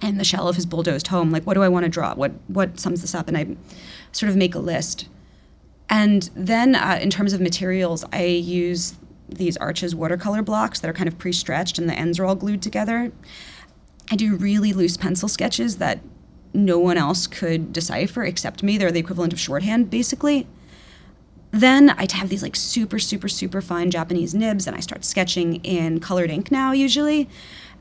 [0.03, 1.31] in the shell of his bulldozed home.
[1.31, 2.13] Like, what do I want to draw?
[2.13, 3.27] What what sums this up?
[3.27, 3.47] And I
[4.11, 5.07] sort of make a list.
[5.89, 8.93] And then uh, in terms of materials, I use
[9.29, 12.61] these Arches watercolor blocks that are kind of pre-stretched and the ends are all glued
[12.61, 13.11] together.
[14.11, 15.99] I do really loose pencil sketches that
[16.53, 18.77] no one else could decipher except me.
[18.77, 20.47] They're the equivalent of shorthand, basically.
[21.51, 25.55] Then I have these like super, super, super fine Japanese nibs, and I start sketching
[25.63, 27.29] in colored ink now, usually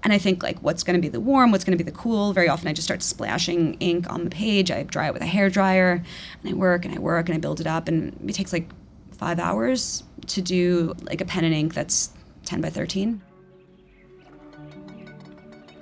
[0.05, 1.97] and I think like what's going to be the warm, what's going to be the
[1.97, 2.35] cool.
[2.35, 4.71] Very often I just start splashing ink on the page.
[4.71, 6.03] I dry it with a hair dryer,
[6.43, 8.69] and I work and I work and I build it up, and it takes like
[9.13, 12.11] five hours to do like a pen and ink that's
[12.45, 13.23] 10 by 13.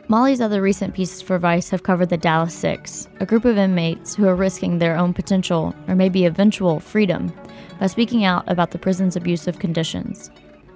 [0.09, 4.15] Molly's other recent pieces for Vice have covered the Dallas Six, a group of inmates
[4.15, 7.33] who are risking their own potential or maybe eventual freedom
[7.81, 10.31] by speaking out about the prison's abusive conditions.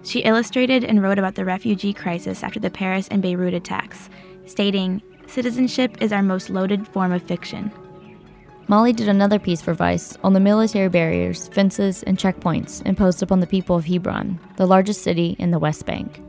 [0.06, 4.08] She illustrated and wrote about the refugee crisis after the Paris and Beirut attacks,
[4.46, 7.72] stating, Citizenship is our most loaded form of fiction.
[8.68, 13.40] Molly did another piece for Vice on the military barriers, fences, and checkpoints imposed upon
[13.40, 16.22] the people of Hebron, the largest city in the West Bank.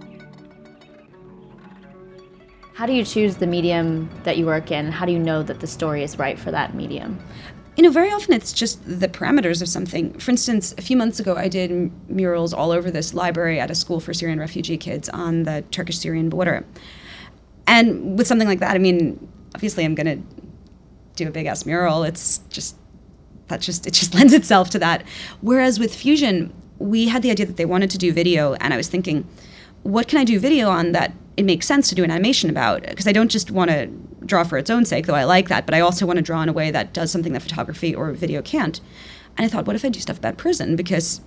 [2.73, 4.91] How do you choose the medium that you work in?
[4.91, 7.19] How do you know that the story is right for that medium?
[7.77, 10.11] You know, very often it's just the parameters of something.
[10.17, 13.75] For instance, a few months ago, I did murals all over this library at a
[13.75, 16.65] school for Syrian refugee kids on the Turkish Syrian border.
[17.67, 20.43] And with something like that, I mean, obviously, I'm going to
[21.15, 22.03] do a big ass mural.
[22.03, 22.75] It's just,
[23.49, 25.05] that just, it just lends itself to that.
[25.41, 28.77] Whereas with Fusion, we had the idea that they wanted to do video, and I
[28.77, 29.27] was thinking,
[29.83, 32.81] what can I do video on that it makes sense to do an animation about?
[32.81, 33.87] Because I don't just want to
[34.27, 36.41] draw for its own sake, though I like that, but I also want to draw
[36.41, 38.79] in a way that does something that photography or video can't.
[39.37, 40.75] And I thought, what if I do stuff about prison?
[40.75, 41.21] Because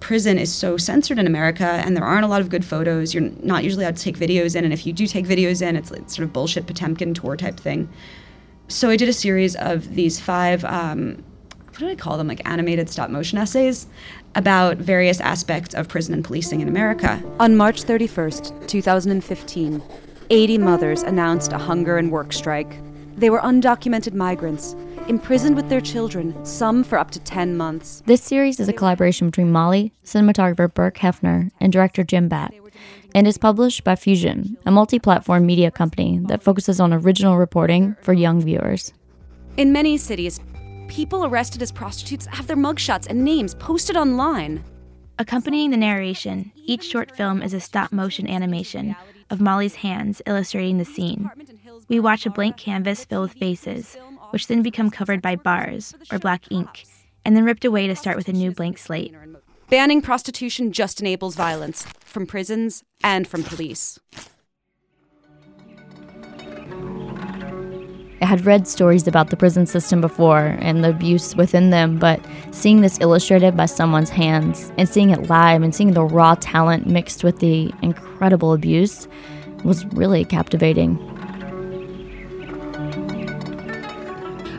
[0.00, 3.14] prison is so censored in America and there aren't a lot of good photos.
[3.14, 5.76] You're not usually allowed to take videos in, and if you do take videos in,
[5.76, 7.88] it's, it's sort of bullshit Potemkin tour type thing.
[8.68, 11.22] So I did a series of these five um,
[11.76, 12.26] what do I call them?
[12.26, 13.86] Like animated stop motion essays
[14.34, 17.22] about various aspects of prison and policing in America.
[17.38, 19.82] On March 31st, 2015,
[20.30, 22.80] 80 mothers announced a hunger and work strike.
[23.16, 24.74] They were undocumented migrants,
[25.08, 28.02] imprisoned with their children, some for up to 10 months.
[28.06, 32.52] This series is a collaboration between Molly, cinematographer Burke Hefner, and director Jim Batt,
[33.14, 37.94] and is published by Fusion, a multi platform media company that focuses on original reporting
[38.02, 38.92] for young viewers.
[39.56, 40.40] In many cities,
[40.88, 44.64] people arrested as prostitutes have their mugshots and names posted online.
[45.18, 48.94] Accompanying the narration, each short film is a stop motion animation
[49.30, 51.30] of Molly's hands illustrating the scene.
[51.88, 53.96] We watch a blank canvas filled with faces,
[54.30, 56.84] which then become covered by bars or black ink,
[57.24, 59.14] and then ripped away to start with a new blank slate.
[59.68, 63.98] Banning prostitution just enables violence from prisons and from police.
[68.22, 72.18] I had read stories about the prison system before and the abuse within them, but
[72.50, 76.86] seeing this illustrated by someone's hands and seeing it live and seeing the raw talent
[76.86, 79.06] mixed with the incredible abuse
[79.64, 80.96] was really captivating.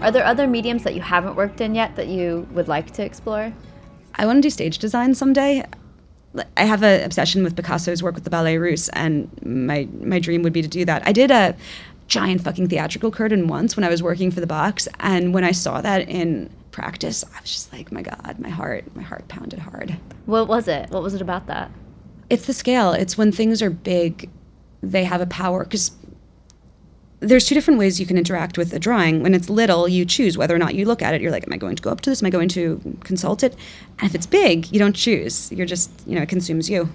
[0.01, 3.03] Are there other mediums that you haven't worked in yet that you would like to
[3.03, 3.51] explore?
[4.16, 5.66] I want to do stage design someday.
[6.55, 10.43] I have an obsession with Picasso's work with the Ballet Russe, and my my dream
[10.43, 11.01] would be to do that.
[11.08, 11.55] I did a
[12.08, 15.51] giant fucking theatrical curtain once when I was working for the box, and when I
[15.51, 19.60] saw that in practice, I was just like, my God, my heart, my heart pounded
[19.60, 19.97] hard.
[20.26, 20.89] What was it?
[20.89, 21.72] What was it about that?
[22.30, 22.91] It's the scale.
[22.91, 24.30] It's when things are big,
[24.82, 25.91] they have a power because
[27.20, 29.24] there's two different ways you can interact with a drawing.
[29.24, 31.22] When it's little, you choose whether or not you look at it.
[31.22, 32.22] You're like, am I going to go up to this?
[32.22, 33.55] Am I going to consult it?
[33.99, 35.51] And if it's big, you don't choose.
[35.51, 36.89] You're just, you know, it consumes you.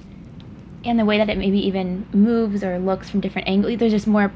[0.85, 4.07] And the way that it maybe even moves or looks from different angles, there's just
[4.07, 4.33] more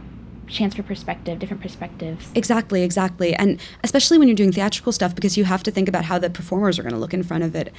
[0.47, 2.31] chance for perspective, different perspectives.
[2.35, 3.35] Exactly, exactly.
[3.35, 6.31] And especially when you're doing theatrical stuff because you have to think about how the
[6.31, 7.73] performers are going to look in front of it.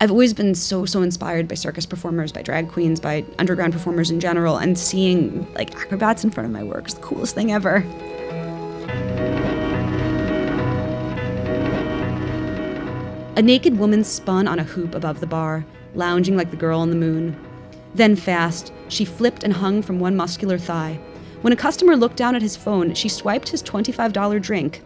[0.00, 4.10] I've always been so so inspired by circus performers, by drag queens, by underground performers
[4.10, 7.52] in general and seeing like acrobats in front of my work is the coolest thing
[7.52, 7.84] ever.
[13.36, 16.90] A naked woman spun on a hoop above the bar, lounging like the girl on
[16.90, 17.36] the moon.
[17.94, 21.00] Then fast, she flipped and hung from one muscular thigh.
[21.44, 24.80] When a customer looked down at his phone, she swiped his $25 drink.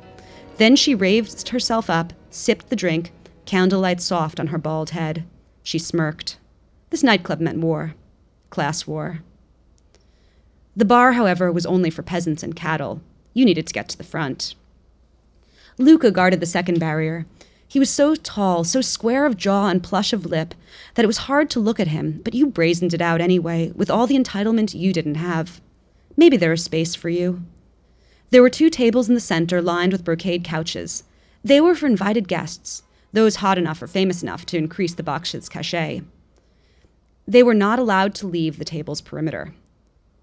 [0.56, 3.12] Then she raised herself up, sipped the drink,
[3.46, 5.22] candlelight soft on her bald head.
[5.62, 6.36] She smirked.
[6.90, 7.94] This nightclub meant war.
[8.50, 9.20] Class war.
[10.74, 13.02] The bar, however, was only for peasants and cattle.
[13.34, 14.56] You needed to get to the front.
[15.78, 17.24] Luca guarded the second barrier.
[17.68, 20.56] He was so tall, so square of jaw and plush of lip,
[20.96, 23.92] that it was hard to look at him, but you brazened it out anyway, with
[23.92, 25.61] all the entitlement you didn't have.
[26.18, 27.44] Maybe there is space for you.
[28.30, 31.04] There were two tables in the center lined with brocade couches.
[31.44, 35.48] They were for invited guests, those hot enough or famous enough to increase the box's
[35.48, 36.02] cachet.
[37.28, 39.54] They were not allowed to leave the table's perimeter.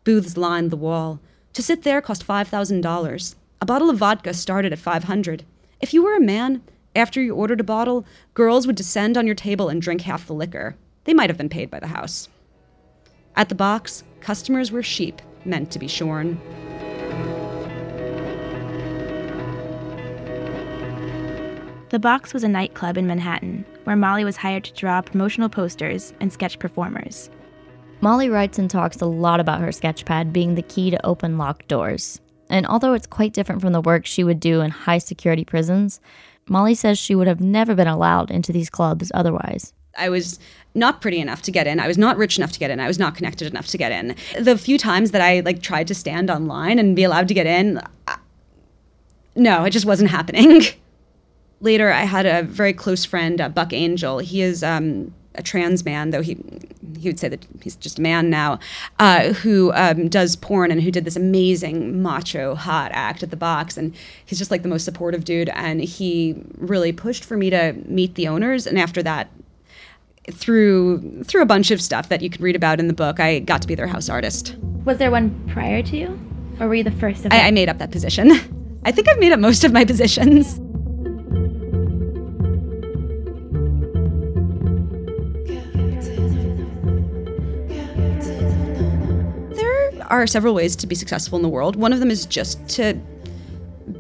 [0.04, 1.22] Booths lined the wall.
[1.54, 3.36] To sit there cost $5,000.
[3.62, 5.46] A bottle of vodka started at 500.
[5.80, 6.62] If you were a man,
[6.94, 10.34] after you ordered a bottle, girls would descend on your table and drink half the
[10.34, 10.76] liquor.
[11.06, 12.28] They might have been paid by the house.
[13.38, 16.40] At the box, customers were sheep meant to be shorn.
[21.90, 26.14] The Box was a nightclub in Manhattan where Molly was hired to draw promotional posters
[26.20, 27.30] and sketch performers.
[28.02, 31.68] Molly writes and talks a lot about her sketchpad being the key to open locked
[31.68, 32.20] doors.
[32.50, 36.00] And although it's quite different from the work she would do in high security prisons,
[36.48, 39.74] Molly says she would have never been allowed into these clubs otherwise.
[39.98, 40.40] I was
[40.74, 41.80] not pretty enough to get in.
[41.80, 42.80] I was not rich enough to get in.
[42.80, 44.16] I was not connected enough to get in.
[44.40, 47.48] The few times that I like tried to stand online and be allowed to get
[47.48, 48.18] in, I,
[49.36, 50.62] no, it just wasn't happening.
[51.62, 54.20] Later, I had a very close friend, uh, Buck Angel.
[54.20, 56.38] He is um, a trans man, though he
[57.00, 58.60] he would say that he's just a man now,
[59.00, 63.36] uh, who um, does porn and who did this amazing macho hot act at the
[63.36, 65.50] box, and he's just like the most supportive dude.
[65.50, 69.30] And he really pushed for me to meet the owners, and after that,
[70.32, 73.40] through through a bunch of stuff that you can read about in the book, I
[73.40, 74.56] got to be their house artist.
[74.86, 76.20] Was there one prior to you,
[76.60, 77.26] or were you the first?
[77.26, 78.32] Of I, I made up that position.
[78.86, 80.60] I think I've made up most of my positions.
[89.56, 91.76] There are several ways to be successful in the world.
[91.76, 92.94] One of them is just to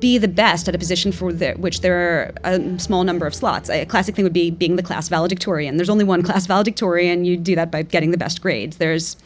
[0.06, 3.34] be the best at a position for the, which there are a small number of
[3.34, 3.72] slots.
[3.72, 5.78] A classic thing would be being the class valedictorian.
[5.78, 7.26] There's only one class valedictorian.
[7.26, 8.78] You do that by getting the best grades.
[8.78, 9.18] There's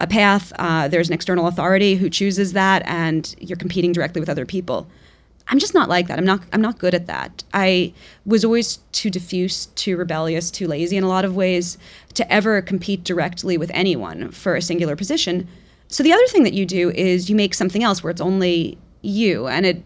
[0.00, 4.28] a path, uh, there's an external authority who chooses that, and you're competing directly with
[4.28, 4.88] other people.
[5.50, 6.18] I'm just not like that.
[6.18, 7.44] I'm not I'm not good at that.
[7.54, 7.92] I
[8.26, 11.78] was always too diffuse, too rebellious, too lazy in a lot of ways
[12.14, 15.46] to ever compete directly with anyone for a singular position.
[15.86, 18.76] So the other thing that you do is you make something else where it's only
[19.02, 19.82] you and it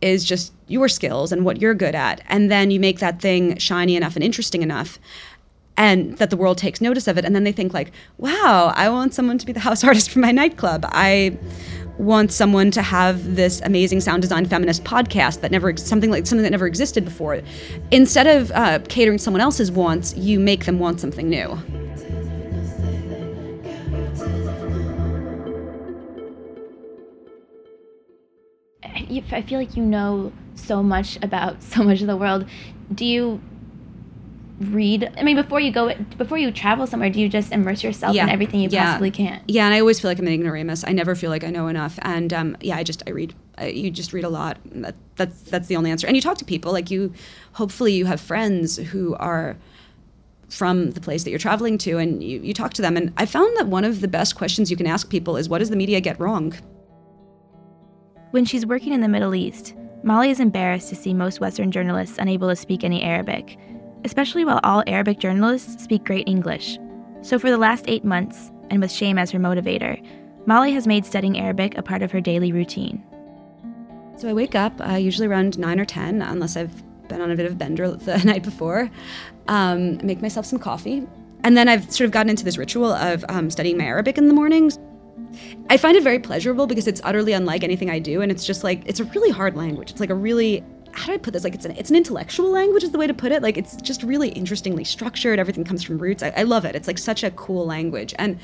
[0.00, 2.20] is just your skills and what you're good at.
[2.28, 4.98] And then you make that thing shiny enough and interesting enough
[5.76, 7.24] and that the world takes notice of it.
[7.24, 10.18] And then they think like wow i want someone to be the house artist for
[10.20, 10.84] my nightclub.
[10.88, 11.38] I
[11.98, 16.42] want someone to have this amazing sound design feminist podcast that never something like something
[16.42, 17.40] that never existed before.
[17.90, 21.58] Instead of uh, catering someone else's wants you make them want something new
[29.32, 32.46] I feel like you know so much about so much of the world.
[32.94, 33.40] Do you
[34.60, 35.12] read?
[35.18, 38.24] I mean, before you go, before you travel somewhere, do you just immerse yourself Yeah.
[38.24, 38.86] in everything you Yeah.
[38.86, 39.42] possibly can?
[39.48, 40.84] Yeah, and I always feel like I'm an ignoramus.
[40.86, 41.98] I never feel like I know enough.
[42.02, 43.34] And um, yeah, I just I read.
[43.58, 44.58] I, you just read a lot.
[44.66, 46.06] That, that's that's the only answer.
[46.06, 46.72] And you talk to people.
[46.72, 47.12] Like you,
[47.52, 49.56] hopefully, you have friends who are
[50.48, 52.96] from the place that you're traveling to, and you, you talk to them.
[52.96, 55.58] And I found that one of the best questions you can ask people is, "What
[55.58, 56.54] does the media get wrong?"
[58.36, 62.18] When she's working in the Middle East, Molly is embarrassed to see most Western journalists
[62.18, 63.56] unable to speak any Arabic,
[64.04, 66.78] especially while all Arabic journalists speak great English.
[67.22, 70.06] So, for the last eight months, and with shame as her motivator,
[70.44, 73.02] Molly has made studying Arabic a part of her daily routine.
[74.18, 77.36] So I wake up uh, usually around nine or ten, unless I've been on a
[77.36, 78.90] bit of a bender the night before.
[79.48, 81.08] Um, make myself some coffee,
[81.42, 84.28] and then I've sort of gotten into this ritual of um, studying my Arabic in
[84.28, 84.78] the mornings.
[85.68, 88.64] I find it very pleasurable because it's utterly unlike anything I do, and it's just
[88.64, 89.90] like it's a really hard language.
[89.90, 90.64] It's like a really
[90.96, 91.44] how do I put this?
[91.44, 93.42] Like it's an it's an intellectual language is the way to put it.
[93.42, 95.38] Like it's just really interestingly structured.
[95.38, 96.22] Everything comes from roots.
[96.22, 96.74] I, I love it.
[96.74, 98.38] It's like such a cool language, and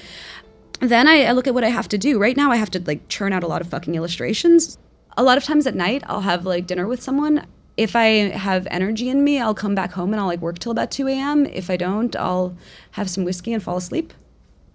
[0.80, 2.18] then I, I look at what I have to do.
[2.18, 4.78] Right now, I have to like churn out a lot of fucking illustrations.
[5.16, 7.46] A lot of times at night, I'll have like dinner with someone.
[7.76, 10.72] If I have energy in me, I'll come back home and I'll like work till
[10.72, 11.46] about 2 a.m.
[11.46, 12.54] If I don't, I'll
[12.92, 14.12] have some whiskey and fall asleep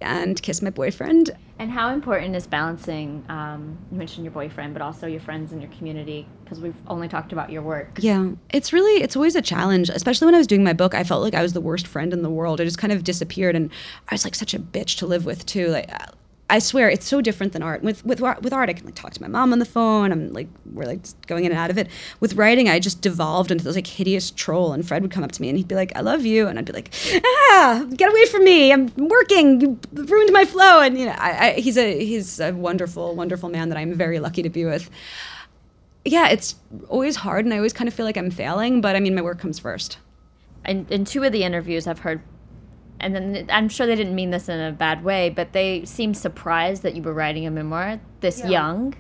[0.01, 1.31] and kiss my boyfriend.
[1.59, 3.25] And how important is balancing?
[3.29, 7.07] Um, you mentioned your boyfriend, but also your friends and your community, because we've only
[7.07, 7.97] talked about your work.
[7.99, 10.93] Yeah, it's really it's always a challenge, especially when I was doing my book.
[10.93, 12.61] I felt like I was the worst friend in the world.
[12.61, 13.71] I just kind of disappeared, and
[14.09, 15.69] I was like such a bitch to live with too.
[15.69, 15.89] Like,
[16.49, 17.83] I swear, it's so different than art.
[17.83, 20.11] With with with art, I can like talk to my mom on the phone.
[20.11, 21.89] I'm like we're like going in and out of it.
[22.21, 24.71] With writing, I just devolved into this like hideous troll.
[24.71, 26.57] And Fred would come up to me and he'd be like, "I love you," and
[26.57, 26.93] I'd be like,
[27.25, 28.71] "Ah, get away from me!
[28.71, 29.61] I'm working.
[29.61, 33.49] You ruined my flow." And you know, I, I, he's a he's a wonderful, wonderful
[33.49, 34.89] man that I'm very lucky to be with
[36.05, 36.55] yeah, it's
[36.87, 38.79] always hard, and I always kind of feel like I'm failing.
[38.81, 39.97] But I mean, my work comes first.
[40.65, 42.21] in, in two of the interviews I've heard,
[42.99, 46.17] and then I'm sure they didn't mean this in a bad way, but they seemed
[46.17, 48.95] surprised that you were writing a memoir this young,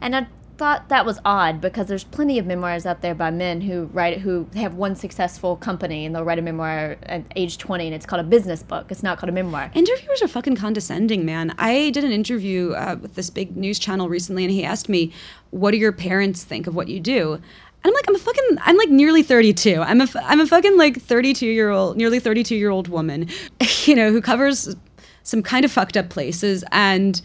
[0.00, 0.26] and I
[0.56, 4.18] thought that was odd because there's plenty of memoirs out there by men who write
[4.18, 8.06] who have one successful company and they'll write a memoir at age 20 and it's
[8.06, 8.90] called a business book.
[8.90, 9.70] It's not called a memoir.
[9.74, 11.54] Interviewers are fucking condescending, man.
[11.58, 15.12] I did an interview uh, with this big news channel recently, and he asked me,
[15.50, 17.40] "What do your parents think of what you do?"
[17.86, 19.80] I'm like, I'm a fucking, I'm like nearly 32.
[19.80, 23.28] I'm a, I'm a fucking like 32 year old, nearly 32 year old woman,
[23.84, 24.74] you know, who covers
[25.22, 27.22] some kind of fucked up places and.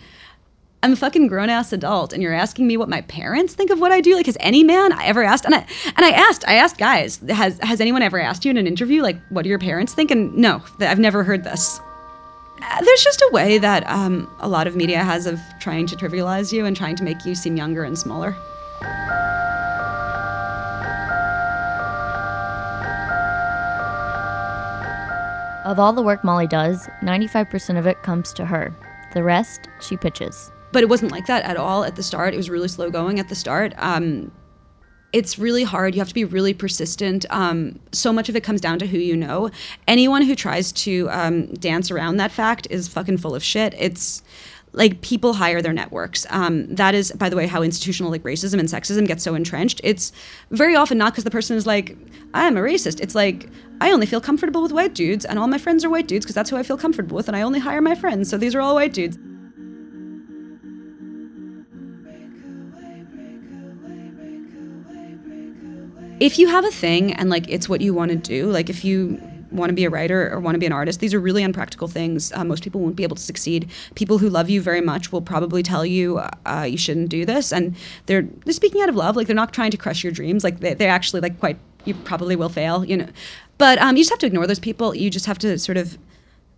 [0.84, 3.80] I'm a fucking grown ass adult, and you're asking me what my parents think of
[3.80, 4.16] what I do.
[4.16, 5.46] Like, has any man I ever asked?
[5.46, 5.64] And I
[5.96, 9.04] and I asked, I asked guys, has has anyone ever asked you in an interview,
[9.04, 10.10] like, what do your parents think?
[10.10, 11.80] And no, I've never heard this.
[12.64, 15.96] Uh, There's just a way that um, a lot of media has of trying to
[15.96, 18.36] trivialize you and trying to make you seem younger and smaller.
[25.72, 28.76] Of all the work Molly does, 95% of it comes to her.
[29.14, 30.52] The rest, she pitches.
[30.74, 32.34] but it wasn't like that at all at the start.
[32.34, 33.74] It was really slow going at the start.
[33.78, 34.34] Um,
[35.14, 35.96] it's really hard.
[35.96, 37.26] You have to be really persistent.
[37.30, 39.50] Um, so much of it comes down to who you know.
[39.88, 43.74] Anyone who tries to um, dance around that fact is fucking full of shit.
[43.78, 44.24] It's
[44.74, 46.26] like people hire their networks.
[46.30, 49.82] Um, that is, by the way, how institutional like racism and sexism gets so entrenched.
[49.84, 50.12] It's
[50.52, 51.98] very often not because the person is like,
[52.34, 53.02] I'm a racist.
[53.02, 53.50] It's like,
[53.82, 56.36] I only feel comfortable with white dudes, and all my friends are white dudes because
[56.36, 58.30] that's who I feel comfortable with, and I only hire my friends.
[58.30, 59.18] So these are all white dudes.
[66.22, 68.86] if you have a thing and like it's what you want to do, like if
[68.86, 69.20] you
[69.52, 71.88] want to be a writer or want to be an artist, these are really unpractical
[71.88, 72.32] things.
[72.34, 73.70] Uh, most people won't be able to succeed.
[73.96, 77.52] People who love you very much will probably tell you uh, you shouldn't do this,
[77.52, 77.76] and
[78.06, 79.16] they're they're speaking out of love.
[79.16, 80.44] Like they're not trying to crush your dreams.
[80.44, 81.58] Like they, they're actually like quite.
[81.84, 83.08] You probably will fail, you know.
[83.58, 84.96] But um, you just have to ignore those people.
[84.96, 85.98] You just have to sort of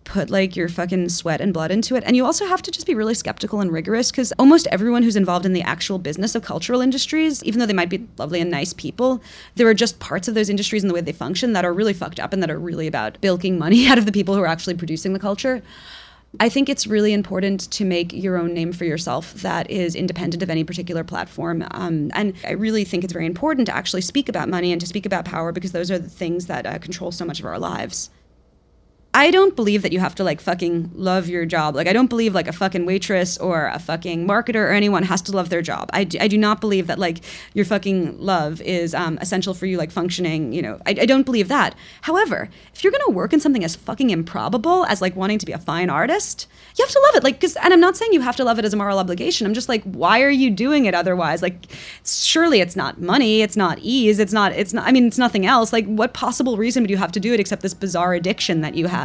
[0.04, 2.04] put like your fucking sweat and blood into it.
[2.06, 5.16] And you also have to just be really skeptical and rigorous because almost everyone who's
[5.16, 8.50] involved in the actual business of cultural industries, even though they might be lovely and
[8.50, 9.22] nice people,
[9.54, 11.94] there are just parts of those industries and the way they function that are really
[11.94, 14.46] fucked up and that are really about bilking money out of the people who are
[14.46, 15.62] actually producing the culture.
[16.40, 20.42] I think it's really important to make your own name for yourself that is independent
[20.42, 21.64] of any particular platform.
[21.70, 24.86] Um, and I really think it's very important to actually speak about money and to
[24.86, 27.58] speak about power because those are the things that uh, control so much of our
[27.58, 28.10] lives.
[29.16, 31.76] I don't believe that you have to like fucking love your job.
[31.76, 35.22] Like, I don't believe like a fucking waitress or a fucking marketer or anyone has
[35.22, 35.88] to love their job.
[35.92, 37.20] I do, I do not believe that like
[37.54, 40.52] your fucking love is um, essential for you like functioning.
[40.52, 41.76] You know, I, I don't believe that.
[42.02, 45.52] However, if you're gonna work in something as fucking improbable as like wanting to be
[45.52, 47.22] a fine artist, you have to love it.
[47.22, 49.46] Like, cause, and I'm not saying you have to love it as a moral obligation.
[49.46, 51.40] I'm just like, why are you doing it otherwise?
[51.40, 51.66] Like,
[52.04, 55.46] surely it's not money, it's not ease, it's not, it's not, I mean, it's nothing
[55.46, 55.72] else.
[55.72, 58.74] Like, what possible reason would you have to do it except this bizarre addiction that
[58.74, 59.03] you have?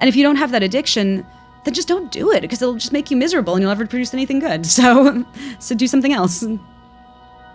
[0.00, 1.26] And if you don't have that addiction,
[1.64, 4.12] then just don't do it because it'll just make you miserable and you'll never produce
[4.14, 4.66] anything good.
[4.72, 5.24] So,
[5.58, 6.44] so do something else.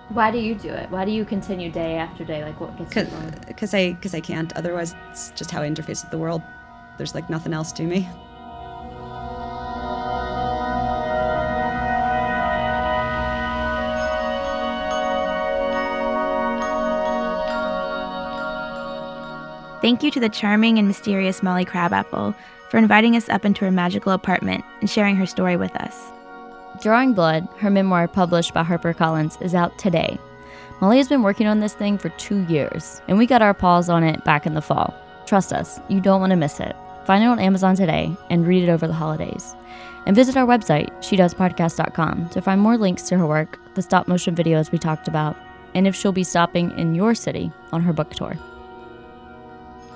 [0.09, 0.89] Why do you do it?
[0.89, 2.43] Why do you continue day after day?
[2.43, 3.33] Like, what gets you going?
[3.45, 4.55] Because I, because I can't.
[4.55, 6.41] Otherwise, it's just how I interface with the world.
[6.97, 8.07] There's like nothing else to me.
[19.82, 22.34] Thank you to the charming and mysterious Molly Crabapple
[22.69, 26.11] for inviting us up into her magical apartment and sharing her story with us.
[26.82, 30.19] Drawing Blood, her memoir published by HarperCollins, is out today.
[30.82, 33.88] Molly has been working on this thing for two years, and we got our paws
[33.89, 34.93] on it back in the fall.
[35.25, 36.75] Trust us, you don't want to miss it.
[37.05, 39.55] Find it on Amazon today and read it over the holidays.
[40.05, 44.36] And visit our website, shedoespodcast.com, to find more links to her work, the stop motion
[44.36, 45.38] videos we talked about,
[45.75, 48.38] and if she'll be stopping in your city on her book tour.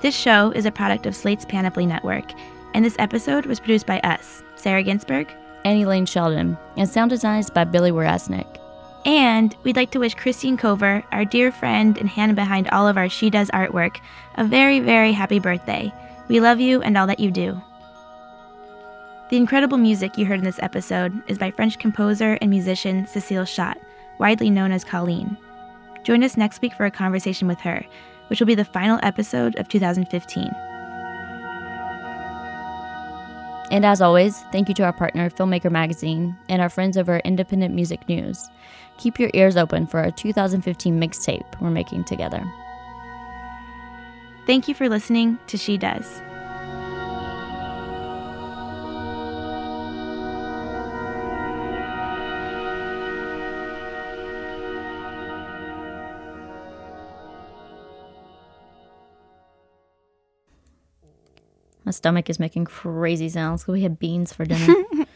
[0.01, 2.25] This show is a product of Slate's Panoply Network,
[2.73, 5.31] and this episode was produced by us, Sarah Ginsberg.
[5.63, 8.57] And Elaine Sheldon, and sound designed by Billy Werasnik.
[9.05, 12.97] And we'd like to wish Christine Cover, our dear friend and hand behind all of
[12.97, 13.97] our She Does artwork,
[14.37, 15.93] a very, very happy birthday.
[16.29, 17.61] We love you and all that you do.
[19.29, 23.45] The incredible music you heard in this episode is by French composer and musician Cecile
[23.45, 23.77] Schott,
[24.17, 25.37] widely known as Colleen.
[26.03, 27.85] Join us next week for a conversation with her,
[28.32, 30.49] which will be the final episode of 2015.
[33.71, 37.25] And as always, thank you to our partner, Filmmaker Magazine, and our friends over at
[37.25, 38.49] Independent Music News.
[38.99, 42.41] Keep your ears open for our 2015 mixtape we're making together.
[44.47, 46.21] Thank you for listening to She Does.
[61.86, 64.73] My stomach is making crazy sounds because we had beans for dinner.